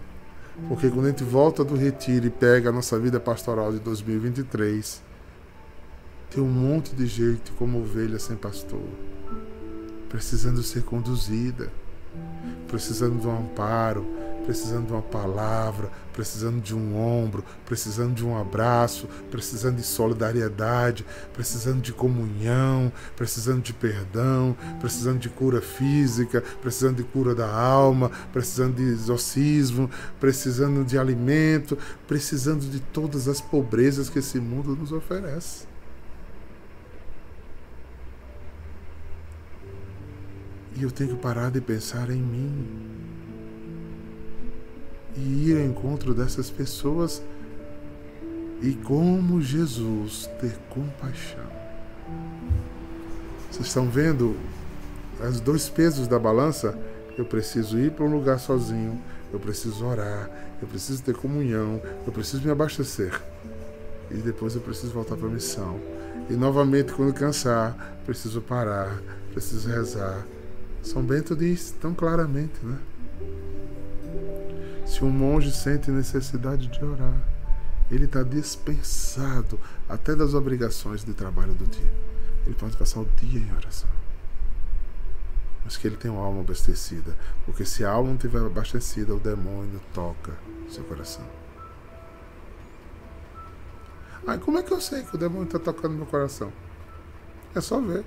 porque 0.67 0.89
quando 0.89 1.05
a 1.05 1.09
gente 1.09 1.23
volta 1.23 1.63
do 1.63 1.75
retiro 1.75 2.27
e 2.27 2.29
pega 2.29 2.69
a 2.69 2.71
nossa 2.71 2.99
vida 2.99 3.19
pastoral 3.19 3.71
de 3.71 3.79
2023, 3.79 5.01
tem 6.29 6.43
um 6.43 6.47
monte 6.47 6.93
de 6.95 7.07
gente 7.07 7.51
como 7.53 7.79
ovelha 7.79 8.19
sem 8.19 8.35
pastor, 8.35 8.83
precisando 10.09 10.61
ser 10.61 10.83
conduzida, 10.83 11.71
precisando 12.67 13.19
de 13.19 13.27
um 13.27 13.37
amparo, 13.37 14.05
precisando 14.49 14.87
de 14.87 14.93
uma 14.93 15.01
palavra, 15.03 15.91
precisando 16.11 16.59
de 16.59 16.75
um 16.75 16.97
ombro, 16.97 17.45
precisando 17.67 18.15
de 18.15 18.25
um 18.25 18.35
abraço, 18.35 19.07
precisando 19.29 19.75
de 19.75 19.83
solidariedade, 19.83 21.05
precisando 21.35 21.81
de 21.81 21.93
comunhão, 21.93 22.91
precisando 23.15 23.61
de 23.61 23.71
perdão, 23.73 24.57
precisando 24.79 25.19
de 25.19 25.29
cura 25.29 25.61
física, 25.61 26.43
precisando 26.63 26.95
de 26.95 27.03
cura 27.03 27.35
da 27.35 27.47
alma, 27.47 28.09
precisando 28.33 28.77
de 28.77 28.85
exorcismo, 28.85 29.87
precisando 30.19 30.83
de 30.83 30.97
alimento, 30.97 31.77
precisando 32.07 32.65
de 32.65 32.79
todas 32.79 33.27
as 33.27 33.39
pobrezas 33.39 34.09
que 34.09 34.17
esse 34.17 34.39
mundo 34.39 34.75
nos 34.75 34.91
oferece. 34.91 35.67
E 40.75 40.81
eu 40.81 40.89
tenho 40.89 41.11
que 41.11 41.21
parar 41.21 41.51
de 41.51 41.61
pensar 41.61 42.09
em 42.09 42.19
mim 42.19 43.08
e 45.19 45.49
ir 45.49 45.57
ao 45.57 45.63
encontro 45.63 46.13
dessas 46.13 46.49
pessoas 46.49 47.21
e 48.61 48.73
como 48.73 49.41
Jesus 49.41 50.29
ter 50.39 50.57
compaixão. 50.69 51.45
Vocês 53.51 53.67
estão 53.67 53.89
vendo 53.89 54.35
os 55.21 55.39
dois 55.39 55.69
pesos 55.69 56.07
da 56.07 56.17
balança? 56.17 56.77
Eu 57.17 57.25
preciso 57.25 57.77
ir 57.77 57.91
para 57.91 58.05
um 58.05 58.11
lugar 58.11 58.39
sozinho, 58.39 58.99
eu 59.33 59.39
preciso 59.39 59.85
orar, 59.85 60.29
eu 60.61 60.67
preciso 60.67 61.03
ter 61.03 61.15
comunhão, 61.15 61.81
eu 62.05 62.13
preciso 62.13 62.43
me 62.43 62.51
abastecer. 62.51 63.19
E 64.09 64.15
depois 64.15 64.55
eu 64.55 64.61
preciso 64.61 64.93
voltar 64.93 65.17
para 65.17 65.27
a 65.27 65.31
missão. 65.31 65.79
E 66.29 66.33
novamente, 66.33 66.93
quando 66.93 67.13
cansar, 67.13 67.97
preciso 68.05 68.41
parar, 68.41 69.01
preciso 69.33 69.67
rezar. 69.67 70.25
São 70.81 71.03
Bento 71.03 71.35
diz 71.35 71.71
tão 71.79 71.93
claramente, 71.93 72.53
né? 72.63 72.77
Se 74.89 75.05
um 75.05 75.11
monge 75.11 75.51
sente 75.51 75.91
necessidade 75.91 76.67
de 76.67 76.83
orar, 76.83 77.13
ele 77.91 78.05
está 78.05 78.23
dispensado 78.23 79.59
até 79.87 80.15
das 80.15 80.33
obrigações 80.33 81.05
de 81.05 81.13
trabalho 81.13 81.53
do 81.53 81.67
dia. 81.67 81.93
Ele 82.43 82.55
pode 82.55 82.75
passar 82.75 83.01
o 83.01 83.05
dia 83.05 83.39
em 83.39 83.55
oração. 83.55 83.87
Mas 85.63 85.77
que 85.77 85.87
ele 85.87 85.95
tem 85.95 86.09
uma 86.09 86.25
alma 86.25 86.41
abastecida. 86.41 87.15
Porque 87.45 87.65
se 87.65 87.85
a 87.85 87.91
alma 87.91 88.09
não 88.09 88.15
estiver 88.15 88.43
abastecida, 88.43 89.13
o 89.13 89.19
demônio 89.19 89.79
toca 89.93 90.33
seu 90.67 90.83
coração. 90.83 91.25
Aí 94.25 94.39
como 94.39 94.57
é 94.57 94.63
que 94.63 94.73
eu 94.73 94.81
sei 94.81 95.03
que 95.03 95.13
o 95.13 95.19
demônio 95.19 95.45
está 95.45 95.59
tocando 95.59 95.93
meu 95.93 96.07
coração? 96.07 96.51
É 97.53 97.61
só 97.61 97.79
ver 97.79 98.03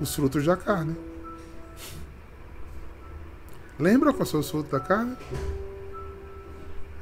os 0.00 0.12
frutos 0.12 0.44
da 0.44 0.56
carne. 0.56 1.11
Lembra 3.78 4.12
qual 4.12 4.26
são 4.26 4.40
os 4.40 4.50
frutos 4.50 4.70
da 4.70 4.80
carne? 4.80 5.16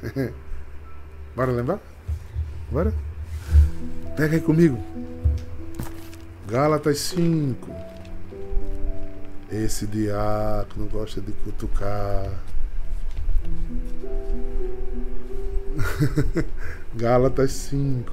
Bora 1.35 1.51
lembrar? 1.51 1.79
Bora? 2.71 2.93
Pega 4.15 4.35
aí 4.35 4.41
comigo. 4.41 4.77
Gálatas 6.47 6.99
5. 6.99 7.69
Esse 9.51 9.85
diácono 9.85 10.87
gosta 10.87 11.21
de 11.21 11.31
cutucar. 11.31 12.29
Gálatas 16.95 17.51
5. 17.51 18.11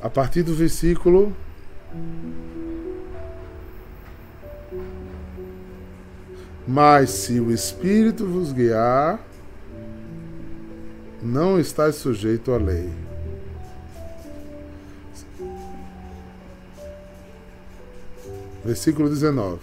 A 0.00 0.10
partir 0.10 0.42
do 0.42 0.54
versículo 0.54 1.34
Mas 6.66 7.10
se 7.10 7.40
o 7.40 7.50
Espírito 7.50 8.24
vos 8.24 8.52
guiar, 8.52 9.18
não 11.20 11.58
estáis 11.58 11.96
sujeito 11.96 12.52
à 12.52 12.56
lei. 12.56 12.90
Versículo 18.64 19.08
19. 19.08 19.60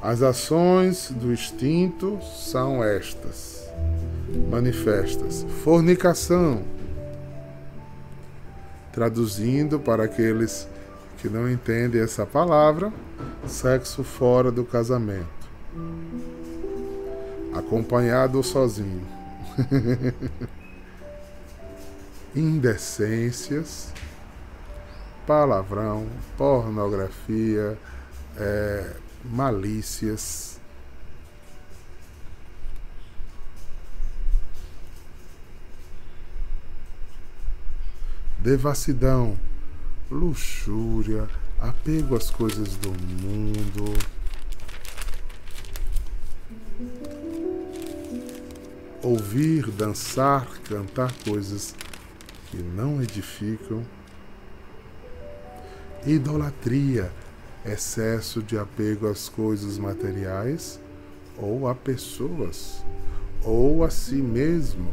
As 0.00 0.22
ações 0.22 1.10
do 1.10 1.32
instinto 1.32 2.20
são 2.22 2.84
estas, 2.84 3.68
manifestas: 4.48 5.44
fornicação, 5.64 6.62
traduzindo 8.92 9.80
para 9.80 10.04
aqueles 10.04 10.68
que 11.18 11.28
não 11.28 11.50
entendem 11.50 12.00
essa 12.00 12.24
palavra, 12.24 12.92
sexo 13.44 14.04
fora 14.04 14.52
do 14.52 14.64
casamento 14.64 15.37
Acompanhado 17.54 18.38
ou 18.38 18.42
sozinho. 18.42 19.06
Indecências, 22.34 23.92
palavrão, 25.26 26.06
pornografia, 26.36 27.76
é, 28.36 28.94
malícias. 29.24 30.60
Devassidão, 38.38 39.36
luxúria, 40.10 41.28
apego 41.60 42.16
às 42.16 42.30
coisas 42.30 42.76
do 42.76 42.90
mundo. 42.90 44.17
Ouvir, 49.10 49.70
dançar, 49.70 50.46
cantar 50.68 51.10
coisas 51.24 51.74
que 52.50 52.58
não 52.58 53.02
edificam. 53.02 53.82
Idolatria, 56.06 57.10
excesso 57.64 58.42
de 58.42 58.58
apego 58.58 59.08
às 59.08 59.26
coisas 59.26 59.78
materiais 59.78 60.78
ou 61.38 61.66
a 61.66 61.74
pessoas 61.74 62.84
ou 63.42 63.82
a 63.82 63.88
si 63.88 64.16
mesmo. 64.16 64.92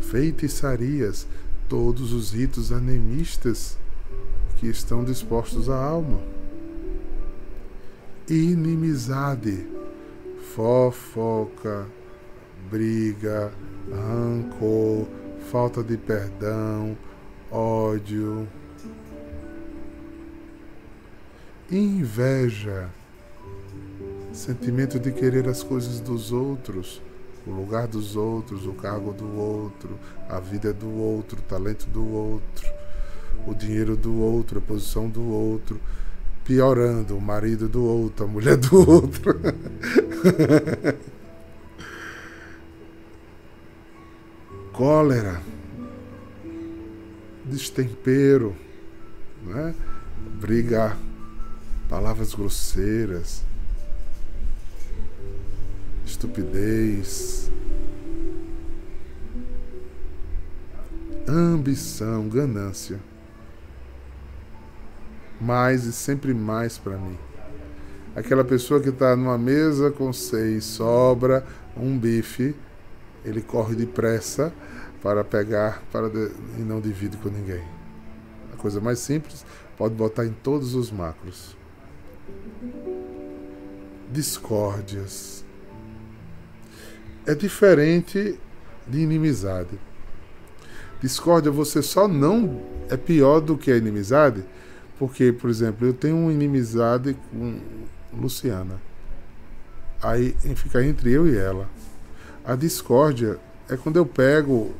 Feitiçarias, 0.00 1.26
todos 1.68 2.14
os 2.14 2.32
ritos 2.32 2.72
animistas 2.72 3.76
que 4.56 4.66
estão 4.66 5.04
dispostos 5.04 5.68
à 5.68 5.76
alma. 5.76 6.22
Inimizade, 8.30 9.73
fofoca, 10.54 11.84
briga, 12.70 13.50
rancor, 13.90 15.04
falta 15.50 15.82
de 15.82 15.96
perdão, 15.96 16.96
ódio, 17.50 18.46
inveja, 21.68 22.88
sentimento 24.32 25.00
de 25.00 25.10
querer 25.10 25.48
as 25.48 25.64
coisas 25.64 25.98
dos 25.98 26.30
outros, 26.30 27.02
o 27.44 27.50
lugar 27.50 27.88
dos 27.88 28.14
outros, 28.14 28.64
o 28.64 28.74
cargo 28.74 29.12
do 29.12 29.36
outro, 29.36 29.98
a 30.28 30.38
vida 30.38 30.72
do 30.72 30.88
outro, 30.88 31.40
o 31.40 31.42
talento 31.42 31.86
do 31.86 32.08
outro, 32.08 32.72
o 33.44 33.52
dinheiro 33.54 33.96
do 33.96 34.20
outro, 34.20 34.60
a 34.60 34.62
posição 34.62 35.08
do 35.08 35.22
outro, 35.28 35.80
piorando, 36.44 37.16
o 37.16 37.20
marido 37.20 37.68
do 37.68 37.82
outro, 37.84 38.24
a 38.24 38.28
mulher 38.28 38.56
do 38.56 38.76
outro. 38.88 39.40
Cólera, 44.72 45.42
destempero, 47.44 48.56
né? 49.44 49.74
briga, 50.40 50.96
palavras 51.88 52.34
grosseiras, 52.34 53.42
estupidez, 56.06 57.50
ambição, 61.28 62.28
ganância. 62.28 62.98
Mais 65.40 65.84
e 65.84 65.92
sempre 65.92 66.32
mais 66.32 66.78
para 66.78 66.96
mim. 66.96 67.18
Aquela 68.16 68.44
pessoa 68.44 68.80
que 68.80 68.90
está 68.90 69.16
numa 69.16 69.36
mesa 69.36 69.90
com 69.90 70.12
seis, 70.12 70.64
sobra 70.64 71.44
um 71.76 71.98
bife, 71.98 72.54
ele 73.24 73.42
corre 73.42 73.74
depressa 73.74 74.52
para 75.02 75.24
pegar 75.24 75.82
para 75.90 76.08
de, 76.08 76.30
e 76.58 76.60
não 76.60 76.80
divide 76.80 77.16
com 77.16 77.28
ninguém. 77.28 77.62
A 78.52 78.56
coisa 78.56 78.80
mais 78.80 79.00
simples, 79.00 79.44
pode 79.76 79.94
botar 79.94 80.24
em 80.24 80.32
todos 80.32 80.74
os 80.74 80.92
macros. 80.92 81.56
Discórdias, 84.12 85.44
é 87.26 87.34
diferente 87.34 88.38
de 88.86 89.00
inimizade. 89.00 89.78
Discórdia, 91.00 91.50
você 91.50 91.82
só 91.82 92.06
não 92.06 92.62
é 92.88 92.96
pior 92.96 93.40
do 93.40 93.58
que 93.58 93.72
a 93.72 93.76
inimizade, 93.76 94.44
porque, 94.98 95.32
por 95.32 95.50
exemplo, 95.50 95.86
eu 95.86 95.92
tenho 95.92 96.16
uma 96.16 96.32
inimizade 96.32 97.16
com 97.32 97.58
Luciana. 98.16 98.80
Aí 100.02 100.36
fica 100.56 100.84
entre 100.84 101.12
eu 101.12 101.26
e 101.26 101.36
ela. 101.36 101.68
A 102.44 102.54
discórdia 102.54 103.38
é 103.68 103.76
quando 103.76 103.96
eu 103.96 104.04
pego, 104.04 104.72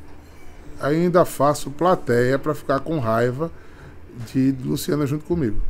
ainda 0.80 1.24
faço 1.24 1.70
plateia 1.70 2.38
para 2.38 2.54
ficar 2.54 2.80
com 2.80 2.98
raiva 2.98 3.50
de 4.32 4.54
Luciana 4.62 5.06
junto 5.06 5.24
comigo. 5.24 5.60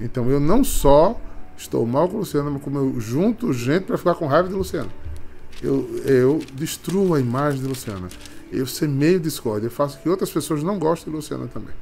Então 0.00 0.30
eu 0.30 0.38
não 0.38 0.62
só 0.62 1.18
Estou 1.58 1.84
mal 1.84 2.08
com 2.08 2.14
o 2.14 2.18
Luciano, 2.20 2.52
mas 2.52 2.62
como 2.62 2.78
eu 2.78 3.00
junto 3.00 3.52
gente 3.52 3.86
para 3.86 3.98
ficar 3.98 4.14
com 4.14 4.28
raiva 4.28 4.48
de 4.48 4.54
Luciano. 4.54 4.90
Eu, 5.60 5.88
eu 6.04 6.40
destruo 6.54 7.14
a 7.14 7.20
imagem 7.20 7.60
de 7.60 7.66
Luciana. 7.66 8.08
Eu 8.52 8.64
semeio 8.64 9.18
discórdia. 9.18 9.66
Eu 9.66 9.70
faço 9.70 9.98
que 10.00 10.08
outras 10.08 10.30
pessoas 10.30 10.62
não 10.62 10.78
gostem 10.78 11.10
de 11.10 11.16
Luciana 11.16 11.48
também. 11.48 11.74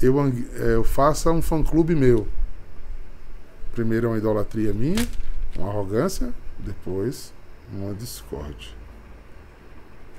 Eu, 0.00 0.16
eu 0.54 0.84
faço 0.84 1.30
um 1.30 1.42
fã-clube 1.42 1.94
meu. 1.94 2.26
Primeiro 3.72 4.06
é 4.06 4.10
uma 4.10 4.18
idolatria 4.18 4.72
minha, 4.72 5.06
uma 5.56 5.68
arrogância, 5.68 6.32
depois 6.58 7.32
uma 7.72 7.94
discórdia. 7.94 8.70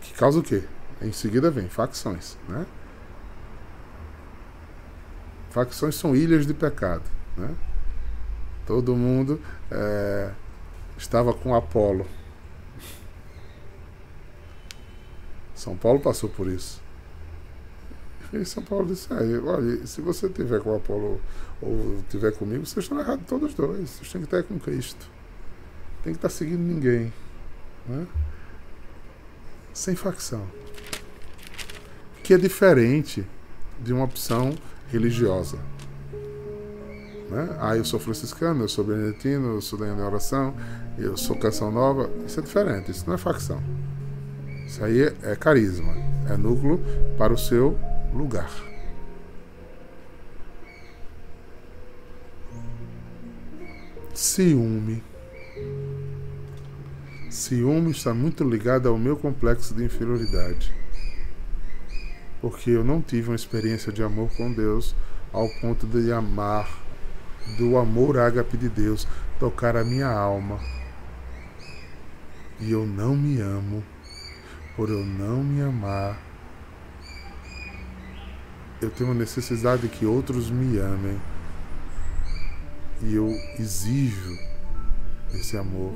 Que 0.02 0.14
causa 0.14 0.40
o 0.40 0.44
quê? 0.44 0.64
Em 1.02 1.12
seguida 1.12 1.50
vem 1.50 1.68
facções, 1.68 2.38
né? 2.48 2.66
Facções 5.50 5.96
são 5.96 6.16
ilhas 6.16 6.46
de 6.46 6.54
pecado. 6.54 7.04
Né? 7.36 7.56
Todo 8.66 8.96
mundo 8.96 9.42
é, 9.72 10.32
estava 10.98 11.34
com 11.34 11.56
Apolo. 11.56 12.06
São 15.56 15.76
Paulo 15.76 16.00
passou 16.00 16.30
por 16.30 16.48
isso. 16.48 16.82
E 18.32 18.46
São 18.46 18.62
Paulo 18.64 18.88
disse: 18.88 19.08
ah, 19.12 19.20
olha, 19.46 19.86
se 19.88 20.02
você 20.02 20.30
tiver 20.30 20.62
com 20.62 20.76
Apolo 20.76 21.20
ou 21.62 22.04
tiver 22.10 22.32
comigo, 22.32 22.66
vocês 22.66 22.86
estão 22.86 23.00
errados 23.00 23.26
todos 23.28 23.54
dois. 23.54 23.90
Vocês 23.90 24.12
têm 24.12 24.22
que 24.22 24.28
estar 24.28 24.44
com 24.44 24.60
Cristo. 24.60 25.10
Tem 26.04 26.14
que 26.14 26.18
estar 26.18 26.30
seguindo 26.30 26.62
ninguém. 26.62 27.12
Né? 27.88 28.06
Sem 29.74 29.96
facção. 29.96 30.48
Que 32.24 32.34
é 32.36 32.38
diferente 32.38 33.26
de 33.80 33.94
uma 33.94 34.06
opção 34.06 34.54
religiosa. 34.92 35.58
Né? 37.30 37.58
Ah, 37.60 37.76
eu 37.76 37.86
sou 37.86 38.00
franciscano, 38.00 38.64
eu 38.64 38.70
sou 38.70 38.84
beneditino, 38.84 39.56
eu 39.56 39.62
sou 39.62 39.78
da 39.78 39.86
oração, 40.06 40.56
eu 40.98 41.18
sou 41.18 41.36
canção 41.36 41.72
nova. 41.72 42.10
Isso 42.26 42.40
é 42.40 42.44
diferente, 42.44 42.92
isso 42.92 43.06
não 43.08 43.16
é 43.16 43.18
facção. 43.18 43.62
Isso 44.66 44.84
aí 44.84 45.02
é, 45.02 45.16
é 45.24 45.36
carisma, 45.36 45.94
é 46.30 46.38
núcleo 46.38 46.80
para 47.18 47.34
o 47.34 47.38
seu 47.38 47.78
lugar. 48.14 48.50
Ciúme. 54.14 55.04
Ciúme 57.30 57.92
está 57.92 58.14
muito 58.14 58.44
ligado 58.44 58.90
ao 58.90 58.98
meu 58.98 59.16
complexo 59.16 59.74
de 59.74 59.86
inferioridade 59.86 60.80
porque 62.42 62.70
eu 62.72 62.84
não 62.84 63.02
tive 63.02 63.30
uma 63.30 63.36
experiência 63.36 63.92
de 63.92 64.02
amor 64.04 64.30
com 64.36 64.52
Deus 64.52 64.96
ao 65.32 65.48
ponto 65.62 65.86
de 65.86 66.12
amar, 66.12 66.70
do 67.58 67.78
amor 67.78 68.18
ágape 68.18 68.58
de 68.58 68.70
Deus, 68.70 69.08
tocar 69.40 69.76
a 69.76 69.84
minha 69.84 70.08
alma. 70.08 70.60
E 72.60 72.72
eu 72.72 72.86
não 72.86 73.16
me 73.16 73.40
amo, 73.40 73.84
por 74.76 74.90
eu 74.90 75.04
não 75.04 75.44
me 75.44 75.62
amar. 75.62 76.29
Eu 78.82 78.90
tenho 78.90 79.14
necessidade 79.14 79.84
de 79.84 79.90
que 79.90 80.06
outros 80.06 80.50
me 80.50 80.78
amem. 80.80 81.20
E 83.02 83.16
eu 83.16 83.30
exijo 83.60 84.38
esse 85.34 85.58
amor. 85.58 85.94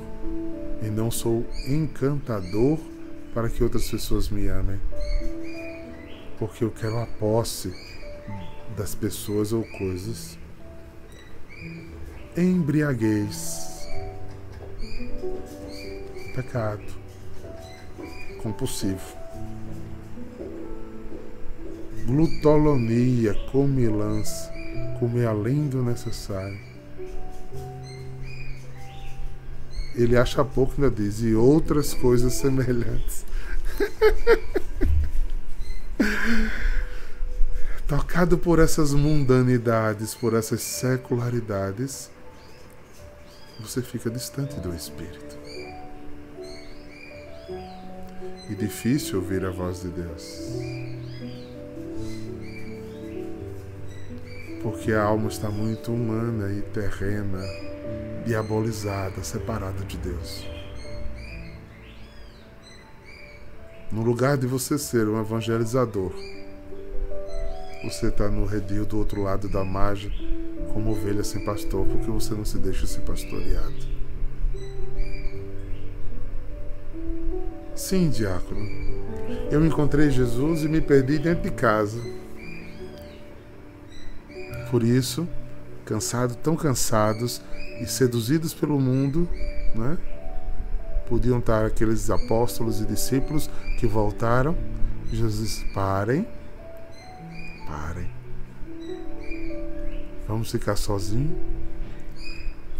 E 0.82 0.86
não 0.86 1.10
sou 1.10 1.46
encantador 1.66 2.78
para 3.32 3.48
que 3.48 3.62
outras 3.62 3.88
pessoas 3.90 4.28
me 4.28 4.48
amem 4.48 4.78
porque 6.38 6.64
eu 6.64 6.70
quero 6.70 6.98
a 6.98 7.06
posse 7.06 7.72
das 8.76 8.94
pessoas 8.94 9.52
ou 9.52 9.64
coisas. 9.64 10.38
Embriaguez, 12.36 13.88
pecado 16.34 16.84
compulsivo. 18.42 19.23
Glutolonia, 22.06 23.34
comilança, 23.50 24.52
comer 24.98 25.26
além 25.26 25.66
do 25.68 25.82
necessário. 25.82 26.58
Ele 29.94 30.16
acha 30.16 30.44
pouco, 30.44 30.74
ainda 30.76 30.90
diz, 30.90 31.20
e 31.20 31.34
outras 31.34 31.94
coisas 31.94 32.34
semelhantes. 32.34 33.24
Tocado 37.86 38.36
por 38.38 38.58
essas 38.58 38.92
mundanidades, 38.92 40.14
por 40.14 40.34
essas 40.34 40.62
secularidades, 40.62 42.10
você 43.60 43.80
fica 43.82 44.10
distante 44.10 44.58
do 44.58 44.74
Espírito. 44.74 45.44
e 48.48 48.54
difícil 48.54 49.20
ouvir 49.20 49.44
a 49.44 49.50
voz 49.50 49.82
de 49.82 49.88
Deus. 49.88 51.03
Porque 54.64 54.92
a 54.92 55.02
alma 55.02 55.28
está 55.28 55.50
muito 55.50 55.92
humana 55.92 56.50
e 56.50 56.62
terrena, 56.62 57.38
diabolizada, 58.24 59.22
separada 59.22 59.84
de 59.84 59.98
Deus. 59.98 60.46
No 63.92 64.00
lugar 64.00 64.38
de 64.38 64.46
você 64.46 64.78
ser 64.78 65.06
um 65.06 65.20
evangelizador, 65.20 66.12
você 67.84 68.06
está 68.06 68.30
no 68.30 68.46
redil 68.46 68.86
do 68.86 68.96
outro 68.96 69.22
lado 69.22 69.50
da 69.50 69.62
margem, 69.62 70.10
como 70.72 70.92
ovelha 70.92 71.22
sem 71.22 71.44
pastor, 71.44 71.86
porque 71.86 72.10
você 72.10 72.32
não 72.32 72.46
se 72.46 72.56
deixa 72.56 72.86
ser 72.86 73.02
pastoreado. 73.02 73.86
Sim, 77.74 78.08
diácono. 78.08 78.66
Eu 79.50 79.62
encontrei 79.66 80.10
Jesus 80.10 80.62
e 80.64 80.68
me 80.70 80.80
perdi 80.80 81.18
dentro 81.18 81.42
de 81.42 81.50
casa. 81.50 82.13
Por 84.74 84.82
isso, 84.82 85.28
cansados, 85.84 86.34
tão 86.42 86.56
cansados 86.56 87.40
e 87.80 87.86
seduzidos 87.86 88.52
pelo 88.52 88.80
mundo, 88.80 89.28
né? 89.72 89.96
Podiam 91.08 91.38
estar 91.38 91.64
aqueles 91.64 92.10
apóstolos 92.10 92.80
e 92.80 92.84
discípulos 92.84 93.48
que 93.78 93.86
voltaram. 93.86 94.56
Jesus 95.12 95.64
parem, 95.72 96.26
parem. 97.68 98.10
Vamos 100.26 100.50
ficar 100.50 100.74
sozinhos. 100.74 101.38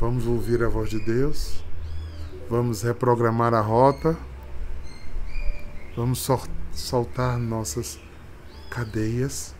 Vamos 0.00 0.26
ouvir 0.26 0.64
a 0.64 0.68
voz 0.68 0.90
de 0.90 0.98
Deus. 0.98 1.62
Vamos 2.50 2.83
reprogramar 2.83 3.54
a 3.54 3.61
rota. 3.61 4.16
Vamos 5.96 6.28
soltar 6.72 7.38
nossas 7.38 8.00
cadeias. 8.68 9.54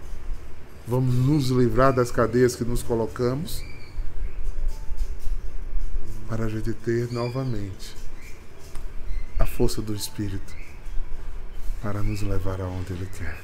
Vamos 0.87 1.15
nos 1.15 1.49
livrar 1.49 1.93
das 1.93 2.11
cadeias 2.11 2.55
que 2.55 2.65
nos 2.65 2.83
colocamos. 2.83 3.65
Para 6.29 6.45
a 6.45 6.49
gente 6.49 6.73
ter 6.73 7.13
novamente 7.13 7.97
a 9.39 9.47
força 9.47 9.81
do 9.81 9.95
Espírito 9.95 10.55
para 11.83 12.03
nos 12.03 12.23
levar 12.23 12.61
aonde 12.61 12.93
Ele 12.93 13.07
quer. 13.07 13.39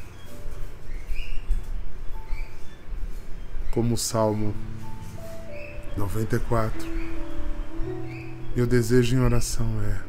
Como 3.70 3.94
o 3.94 3.98
Salmo 3.98 4.54
94, 5.96 6.88
meu 8.56 8.66
desejo 8.66 9.16
em 9.16 9.20
oração 9.20 9.66
é: 9.82 10.00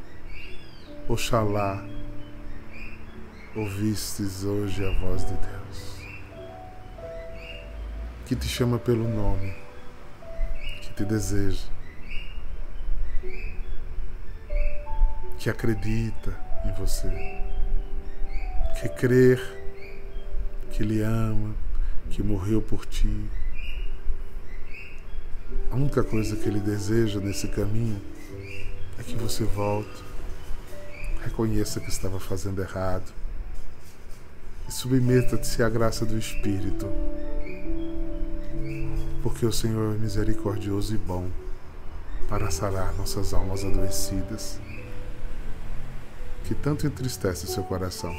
Oxalá 1.12 1.86
ouvistes 3.56 4.44
hoje 4.44 4.86
a 4.86 4.92
voz 5.00 5.26
de 5.26 5.34
Deus, 5.34 5.91
que 8.32 8.36
te 8.38 8.48
chama 8.48 8.80
pelo 8.80 9.10
nome, 9.10 9.54
que 10.82 10.94
te 10.94 11.04
deseja 11.04 11.66
que 15.38 15.50
acredita 15.50 16.34
em 16.64 16.72
você, 16.72 17.10
que 18.80 18.88
crer 18.88 19.38
que 20.72 20.82
Ele 20.82 21.02
ama, 21.02 21.54
que 22.10 22.24
morreu 22.24 22.62
por 22.62 22.86
ti. 22.86 23.30
A 25.70 25.76
única 25.76 26.02
coisa 26.02 26.38
que 26.38 26.48
Ele 26.48 26.62
deseja 26.62 27.20
nesse 27.20 27.50
caminho 27.50 28.02
é 28.98 29.04
que 29.04 29.18
você 29.18 29.44
volte, 29.44 30.02
reconheça 31.22 31.82
que 31.82 31.90
estava 31.90 32.18
fazendo 32.18 32.62
errado. 32.62 33.12
E 34.70 34.72
submeta-se 34.72 35.62
à 35.62 35.68
graça 35.68 36.06
do 36.06 36.18
Espírito, 36.18 36.88
porque 39.22 39.46
o 39.46 39.52
Senhor 39.52 39.96
é 39.96 39.98
misericordioso 39.98 40.94
e 40.94 40.98
bom 40.98 41.30
para 42.28 42.50
sarar 42.50 42.94
nossas 42.96 43.34
almas 43.34 43.64
adoecidas 43.64 44.60
que 46.46 46.56
tanto 46.56 46.88
entristece 46.88 47.48
seu 47.48 47.64
coração. 47.64 48.14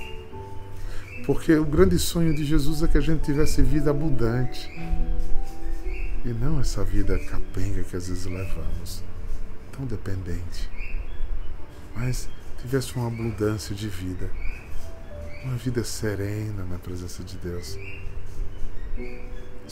Porque 1.26 1.54
o 1.54 1.64
grande 1.64 1.98
sonho 1.98 2.34
de 2.34 2.44
Jesus 2.44 2.82
é 2.82 2.88
que 2.88 2.98
a 2.98 3.00
gente 3.00 3.22
tivesse 3.24 3.62
vida 3.62 3.90
abundante 3.90 4.70
e 6.24 6.28
não 6.28 6.60
essa 6.60 6.84
vida 6.84 7.18
capenga 7.18 7.82
que 7.82 7.96
às 7.96 8.08
vezes 8.08 8.26
levamos, 8.26 9.02
tão 9.72 9.84
dependente, 9.84 10.70
mas 11.94 12.28
tivesse 12.60 12.94
uma 12.96 13.08
abundância 13.08 13.74
de 13.74 13.88
vida, 13.88 14.30
uma 15.44 15.56
vida 15.56 15.82
serena 15.82 16.64
na 16.64 16.78
presença 16.78 17.24
de 17.24 17.36
Deus. 17.38 17.76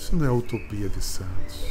Isso 0.01 0.17
não 0.17 0.25
é 0.25 0.31
utopia 0.31 0.89
de 0.89 1.05
santos. 1.05 1.63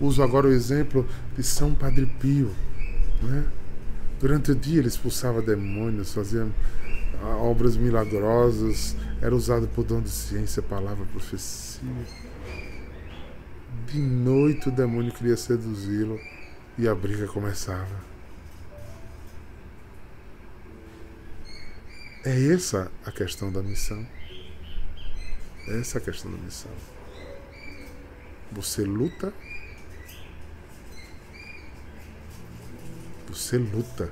Uso 0.00 0.22
agora 0.22 0.46
o 0.46 0.50
exemplo 0.50 1.06
de 1.36 1.42
São 1.42 1.74
Padre 1.74 2.06
Pio, 2.06 2.50
não 3.22 3.38
é? 3.38 3.44
Durante 4.18 4.52
o 4.52 4.54
dia 4.54 4.78
ele 4.78 4.88
expulsava 4.88 5.42
demônios, 5.42 6.14
fazia 6.14 6.48
ah, 7.22 7.36
obras 7.36 7.76
milagrosas, 7.76 8.96
era 9.20 9.36
usado 9.36 9.68
por 9.68 9.84
dom 9.84 10.00
de 10.00 10.08
ciência, 10.08 10.62
palavra, 10.62 11.04
profecia. 11.12 11.82
De 13.86 13.98
noite 13.98 14.70
o 14.70 14.72
demônio 14.72 15.12
queria 15.12 15.36
seduzi-lo 15.36 16.18
e 16.78 16.88
a 16.88 16.94
briga 16.94 17.26
começava. 17.26 18.08
É 22.24 22.54
essa 22.54 22.90
a 23.04 23.12
questão 23.12 23.52
da 23.52 23.62
missão. 23.62 24.06
É 25.68 25.80
essa 25.80 25.98
a 25.98 26.00
questão 26.00 26.30
da 26.30 26.38
missão. 26.38 26.72
Você 28.52 28.82
luta 28.82 29.32
Você 33.28 33.56
luta 33.56 34.10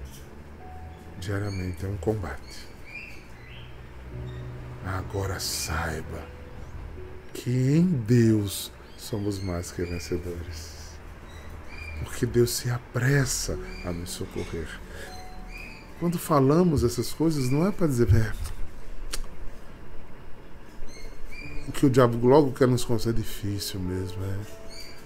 diariamente, 1.18 1.84
é 1.84 1.88
um 1.88 1.96
combate. 1.96 2.68
Agora 4.84 5.40
saiba 5.40 6.22
que 7.34 7.50
em 7.50 7.84
Deus 7.84 8.70
somos 8.96 9.40
mais 9.40 9.72
que 9.72 9.82
vencedores. 9.84 10.96
Porque 12.04 12.24
Deus 12.24 12.50
se 12.50 12.70
apressa 12.70 13.58
a 13.84 13.90
nos 13.90 14.10
socorrer. 14.10 14.68
Quando 15.98 16.18
falamos 16.18 16.84
essas 16.84 17.12
coisas, 17.12 17.50
não 17.50 17.66
é 17.66 17.72
para 17.72 17.86
dizer 17.86 18.08
é, 18.14 18.32
o 18.32 18.56
que 21.72 21.86
o 21.86 21.90
diabo 21.90 22.26
logo 22.26 22.52
quer 22.52 22.68
nos 22.68 22.84
conceder 22.84 23.14
é 23.14 23.22
difícil 23.22 23.80
mesmo. 23.80 24.22
É. 24.24 24.36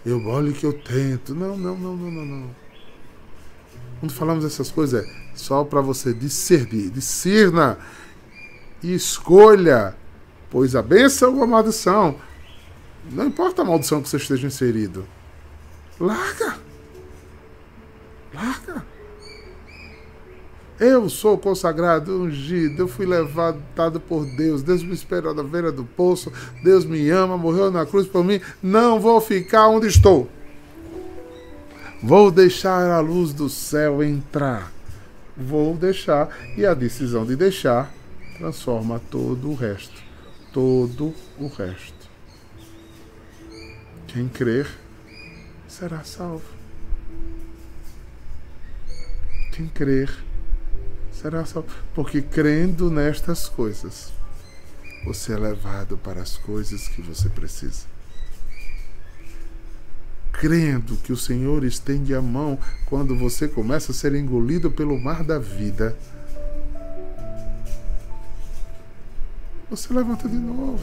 Eu 0.05 0.27
olho 0.27 0.53
que 0.53 0.65
eu 0.65 0.73
tento. 0.73 1.35
Não, 1.35 1.57
não, 1.57 1.77
não, 1.77 1.97
não, 1.97 2.11
não, 2.11 2.25
não. 2.25 2.51
Quando 4.01 4.13
falamos 4.13 4.45
essas 4.45 4.71
coisas, 4.71 5.05
é 5.05 5.21
só 5.35 5.63
para 5.63 5.81
você 5.81 6.15
discernir, 6.15 6.91
discerna 6.91 7.79
e 8.83 8.95
escolha, 8.95 9.95
pois 10.51 10.75
a 10.75 10.83
bênção 10.83 11.37
ou 11.37 11.43
a 11.43 11.47
maldição, 11.47 12.17
não 13.11 13.27
importa 13.27 13.61
a 13.61 13.65
maldição 13.65 14.01
que 14.01 14.09
você 14.09 14.17
esteja 14.17 14.47
inserido, 14.47 15.07
larga, 15.99 16.59
larga. 18.33 18.90
Eu 20.81 21.11
sou 21.11 21.37
consagrado, 21.37 22.23
ungido, 22.23 22.85
eu 22.85 22.89
fui 22.89 23.05
levantado 23.05 24.01
por 24.01 24.25
Deus, 24.25 24.63
Deus 24.63 24.83
me 24.83 24.95
esperou 24.95 25.35
na 25.35 25.43
beira 25.43 25.71
do 25.71 25.85
poço, 25.85 26.33
Deus 26.65 26.87
me 26.87 27.11
ama, 27.11 27.37
morreu 27.37 27.71
na 27.71 27.85
cruz 27.85 28.07
por 28.07 28.25
mim, 28.25 28.41
não 28.63 28.99
vou 28.99 29.21
ficar 29.21 29.69
onde 29.69 29.89
estou. 29.89 30.27
Vou 32.03 32.31
deixar 32.31 32.91
a 32.91 32.99
luz 33.01 33.35
do 33.35 33.51
céu 33.51 34.03
entrar. 34.03 34.73
Vou 35.37 35.77
deixar. 35.77 36.35
E 36.57 36.65
a 36.65 36.73
decisão 36.73 37.27
de 37.27 37.37
deixar 37.37 37.93
transforma 38.39 38.99
todo 39.11 39.51
o 39.51 39.55
resto. 39.55 40.03
Todo 40.51 41.15
o 41.39 41.47
resto. 41.47 42.09
Quem 44.07 44.29
crer 44.29 44.67
será 45.69 46.03
salvo. 46.03 46.45
Quem 49.53 49.67
crer 49.69 50.11
será 51.21 51.45
salvo. 51.45 51.69
Porque 51.95 52.23
crendo 52.23 52.91
nestas 52.91 53.49
coisas, 53.49 54.13
você 55.05 55.33
é 55.33 55.37
levado 55.37 55.97
para 55.97 56.21
as 56.21 56.37
coisas 56.37 56.89
que 56.89 57.03
você 57.03 57.29
precisa 57.29 57.91
crendo 60.41 60.97
que 60.97 61.13
o 61.13 61.17
Senhor 61.19 61.65
estende 61.65 62.15
a 62.15 62.23
mão 62.23 62.59
quando 62.87 63.15
você 63.15 63.47
começa 63.47 63.93
a 63.93 63.95
ser 63.95 64.15
engolido 64.15 64.71
pelo 64.71 64.99
mar 64.99 65.23
da 65.23 65.39
vida, 65.39 65.95
você 69.69 69.93
levanta 69.93 70.27
de 70.27 70.37
novo. 70.37 70.83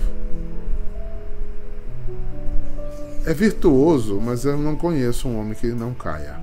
É 3.26 3.34
virtuoso, 3.34 4.22
mas 4.22 4.46
eu 4.46 4.58
não 4.58 4.76
conheço 4.76 5.28
um 5.28 5.40
homem 5.40 5.56
que 5.56 5.68
não 5.68 5.92
caia. 5.92 6.40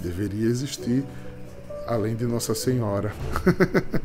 Deveria 0.00 0.48
existir 0.48 1.04
além 1.86 2.16
de 2.16 2.24
Nossa 2.26 2.54
Senhora. 2.54 3.12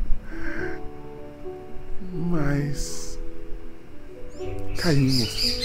Mas 2.12 3.18
caímos. 4.78 5.60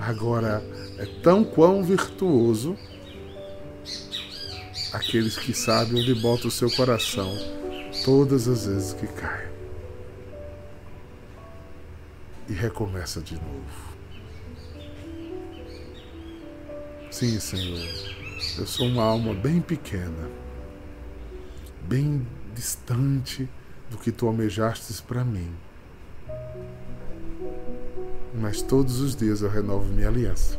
Agora 0.00 0.62
é 0.98 1.06
tão 1.22 1.44
quão 1.44 1.82
virtuoso 1.82 2.76
aqueles 4.92 5.36
que 5.36 5.52
sabem 5.52 6.00
onde 6.00 6.14
bota 6.14 6.46
o 6.46 6.50
seu 6.50 6.70
coração 6.70 7.36
todas 8.04 8.46
as 8.46 8.66
vezes 8.66 8.92
que 8.92 9.06
cai. 9.06 9.48
E 12.48 12.52
recomeça 12.52 13.20
de 13.20 13.34
novo. 13.34 13.94
Sim, 17.10 17.40
Senhor, 17.40 18.23
eu 18.58 18.66
sou 18.66 18.86
uma 18.86 19.02
alma 19.02 19.34
bem 19.34 19.60
pequena, 19.60 20.30
bem 21.82 22.26
distante 22.54 23.48
do 23.90 23.98
que 23.98 24.12
tu 24.12 24.26
almejastes 24.26 25.00
para 25.00 25.24
mim. 25.24 25.52
Mas 28.34 28.62
todos 28.62 29.00
os 29.00 29.14
dias 29.14 29.42
eu 29.42 29.48
renovo 29.48 29.86
minha 29.92 30.08
aliança 30.08 30.58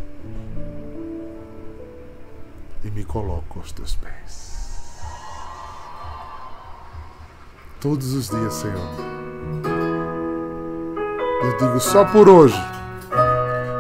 e 2.84 2.92
me 2.92 3.04
coloco 3.04 3.60
aos 3.60 3.72
teus 3.72 3.96
pés. 3.96 4.56
Todos 7.82 8.14
os 8.14 8.30
dias, 8.30 8.54
Senhor. 8.54 8.96
Eu 11.44 11.58
digo 11.58 11.80
só 11.80 12.06
por 12.06 12.28
hoje. 12.28 12.58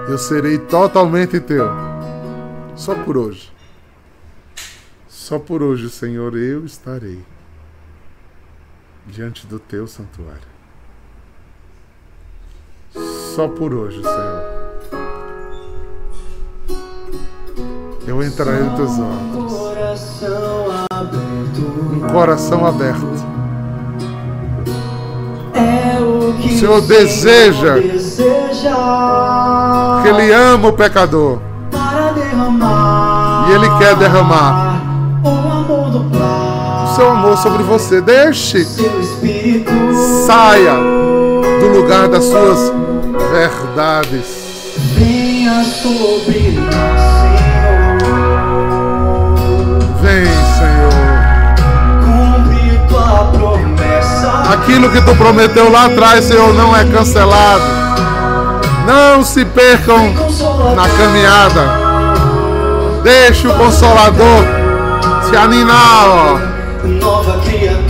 Eu 0.08 0.18
serei 0.18 0.60
totalmente 0.60 1.39
teu. 1.39 1.66
Só 2.76 2.93
por 2.93 3.18
hoje. 3.18 3.55
Só 5.26 5.40
por 5.40 5.64
hoje, 5.64 5.90
Senhor, 5.90 6.38
eu 6.38 6.64
estarei 6.66 7.20
diante 9.08 9.48
do 9.48 9.58
teu 9.58 9.88
santuário. 9.88 10.48
Só 13.36 13.48
por 13.48 13.74
hoje, 13.74 14.04
Senhor. 14.04 14.44
Eu 18.06 18.22
entrarei 18.22 18.66
nos 18.66 18.76
teus 18.76 19.00
olhos. 19.00 20.22
Um 21.92 22.08
coração 22.08 22.64
aberto. 22.64 23.08
É 25.56 26.00
o 26.04 26.40
que 26.40 26.54
O 26.54 26.60
Senhor 26.60 26.82
deseja 26.82 27.74
que 30.04 30.08
Ele 30.08 30.32
ama 30.32 30.68
o 30.68 30.74
pecador. 30.74 31.40
E 33.50 33.52
Ele 33.54 33.78
quer 33.80 33.96
derramar 33.96 34.85
seu 36.96 37.10
amor 37.10 37.38
sobre 37.38 37.62
você. 37.64 38.00
Deixe, 38.00 38.66
saia 40.26 40.76
do 41.60 41.68
lugar 41.78 42.08
das 42.08 42.24
suas 42.24 42.72
verdades. 43.32 44.26
venha 44.98 45.64
sobre 45.66 46.52
nós, 46.52 47.02
Senhor. 47.22 48.00
Vem, 50.02 50.26
Senhor. 50.56 50.96
Cumpre 52.06 52.80
tua 52.88 53.26
promessa. 53.34 54.54
Aquilo 54.54 54.89
que 54.89 55.02
tu 55.02 55.16
prometeu 55.16 55.70
lá 55.70 55.86
atrás, 55.88 56.24
Senhor, 56.24 56.54
não 56.54 56.76
é 56.76 56.86
cancelado. 56.86 57.64
Não 58.88 59.22
se 59.24 59.43
percam 59.43 60.14
na 60.76 60.88
caminhada. 60.88 61.86
Deixe 63.04 63.48
o 63.48 63.54
Consolador 63.56 64.43
te 65.30 65.36
animar, 65.36 66.08
ó. 66.08 66.55
Nova 67.16 67.39
criatura. 67.39 67.86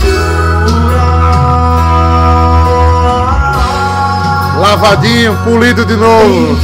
Lavadinho, 4.60 5.36
polido 5.44 5.84
de 5.84 5.96
novo. 5.96 6.56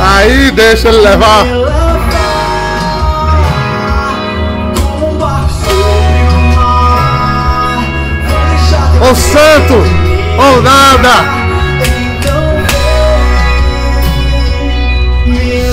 Aí 0.00 0.52
deixa 0.52 0.88
ele 0.88 0.98
levar. 0.98 1.44
me 1.44 1.52
levar 1.52 1.74
como 5.00 5.14
barco 5.16 5.50
sobre 5.50 6.28
o 6.28 6.40
mar. 6.54 7.78
Vou 8.28 8.40
deixar 8.50 8.84
teu 8.92 9.02
Ô 9.02 9.14
santo, 9.16 9.74
ou 10.38 10.62
nada. 10.62 11.14
Então 12.18 12.38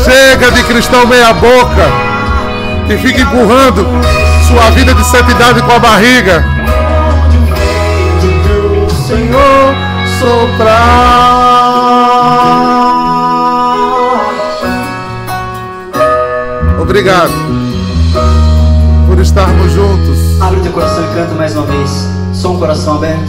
Chega 0.03 0.51
de 0.51 0.63
cristão 0.63 1.05
meia 1.05 1.33
boca 1.33 1.85
que 2.87 2.97
fica 2.97 3.21
empurrando 3.21 4.24
sua 4.55 4.71
vida 4.71 4.93
de 4.93 5.03
santidade 5.03 5.61
com 5.63 5.71
a 5.73 5.79
barriga. 5.79 6.45
Senhor 9.05 9.75
soprar. 10.17 11.25
Obrigado 16.79 17.33
por 19.07 19.19
estarmos 19.19 19.73
juntos. 19.73 20.41
Abre 20.41 20.61
teu 20.61 20.71
coração 20.71 21.03
e 21.03 21.13
canta 21.13 21.35
mais 21.35 21.53
uma 21.53 21.65
vez. 21.65 22.07
Só 22.33 22.53
um 22.53 22.57
coração 22.57 22.95
aberto. 22.95 23.19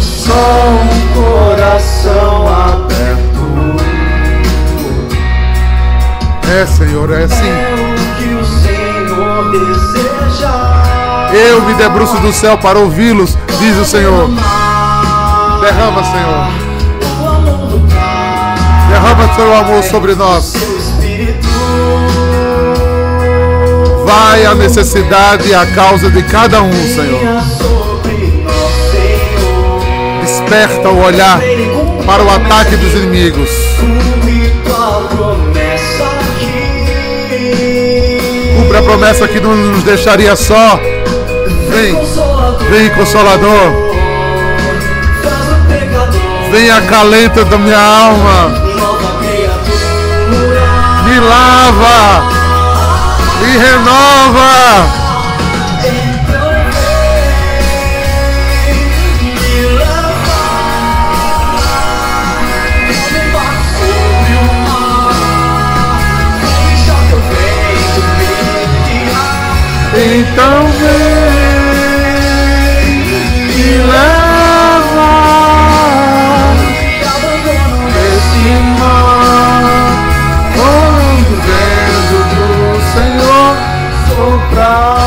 Só 0.00 0.32
um 0.32 1.48
coração 1.50 2.48
aberto. 2.48 3.10
É, 6.50 6.66
Senhor, 6.66 7.12
é 7.12 7.24
assim. 7.24 7.69
Eu 11.32 11.62
me 11.62 11.74
debruço 11.74 12.16
do 12.18 12.32
céu 12.32 12.58
para 12.58 12.78
ouvi-los, 12.78 13.36
diz 13.58 13.76
o 13.76 13.84
Senhor. 13.84 14.28
Derrama, 15.60 16.02
Senhor. 16.04 16.70
Derrama 18.88 19.28
teu 19.36 19.54
amor 19.54 19.82
sobre 19.84 20.14
nós. 20.14 20.54
Vai 24.04 24.44
a 24.44 24.54
necessidade 24.54 25.48
e 25.48 25.54
a 25.54 25.66
causa 25.66 26.10
de 26.10 26.22
cada 26.24 26.62
um, 26.62 26.72
Senhor. 26.72 27.20
Desperta 30.20 30.88
o 30.88 31.04
olhar 31.04 31.40
para 32.04 32.22
o 32.24 32.30
ataque 32.30 32.76
dos 32.76 32.92
inimigos. 32.94 33.50
Cumpre 38.70 38.78
a 38.78 38.88
promessa 38.88 39.26
que 39.26 39.40
não 39.40 39.56
nos 39.56 39.82
deixaria 39.82 40.36
só. 40.36 40.78
Vem, 41.70 41.92
vem, 42.70 42.90
Consolador. 42.90 43.72
Vem, 46.52 46.70
acalento 46.70 47.44
da 47.46 47.58
minha 47.58 47.76
alma. 47.76 48.48
Me 51.04 51.18
lava, 51.18 52.22
me 53.40 53.58
renova. 53.58 54.99
Então 70.32 70.66
vem, 70.78 70.90
me 73.46 73.70
leva. 73.78 75.10
Esse 78.06 78.46
mar, 78.78 79.66
quando 80.54 81.30
o 81.32 81.38
vento 81.46 82.18
do 82.30 82.46
Senhor 82.92 83.52
soprar. 84.08 85.00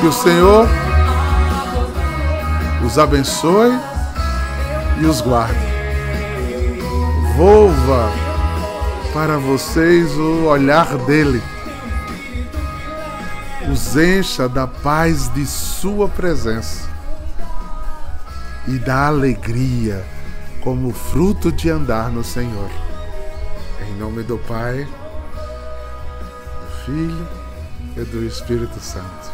Que 0.00 0.06
o 0.06 0.12
Senhor 0.12 0.68
os 2.84 2.98
abençoe 2.98 3.72
e 5.00 5.06
os 5.06 5.20
guarde. 5.22 5.58
Volva 7.36 8.12
para 9.14 9.38
vocês 9.38 10.14
o 10.16 10.44
olhar 10.44 10.96
dele. 10.98 11.42
Os 13.74 13.96
encha 13.96 14.48
da 14.48 14.68
paz 14.68 15.28
de 15.34 15.44
sua 15.44 16.08
presença 16.08 16.88
e 18.68 18.78
da 18.78 19.08
alegria 19.08 20.04
como 20.60 20.92
fruto 20.92 21.50
de 21.50 21.70
andar 21.70 22.08
no 22.08 22.22
Senhor. 22.22 22.70
Em 23.80 23.98
nome 23.98 24.22
do 24.22 24.38
Pai, 24.38 24.86
do 26.60 26.84
Filho 26.86 27.28
e 27.96 28.00
do 28.02 28.24
Espírito 28.24 28.78
Santo. 28.78 29.32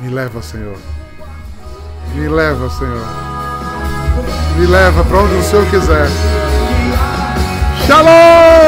Me 0.00 0.10
leva, 0.10 0.42
Senhor. 0.42 0.78
Me 2.16 2.28
leva, 2.28 2.68
Senhor. 2.68 3.06
Me 4.58 4.66
leva 4.66 5.04
para 5.04 5.18
onde 5.18 5.34
o 5.34 5.44
Senhor 5.44 5.70
quiser. 5.70 6.08
Shalom! 7.86 8.67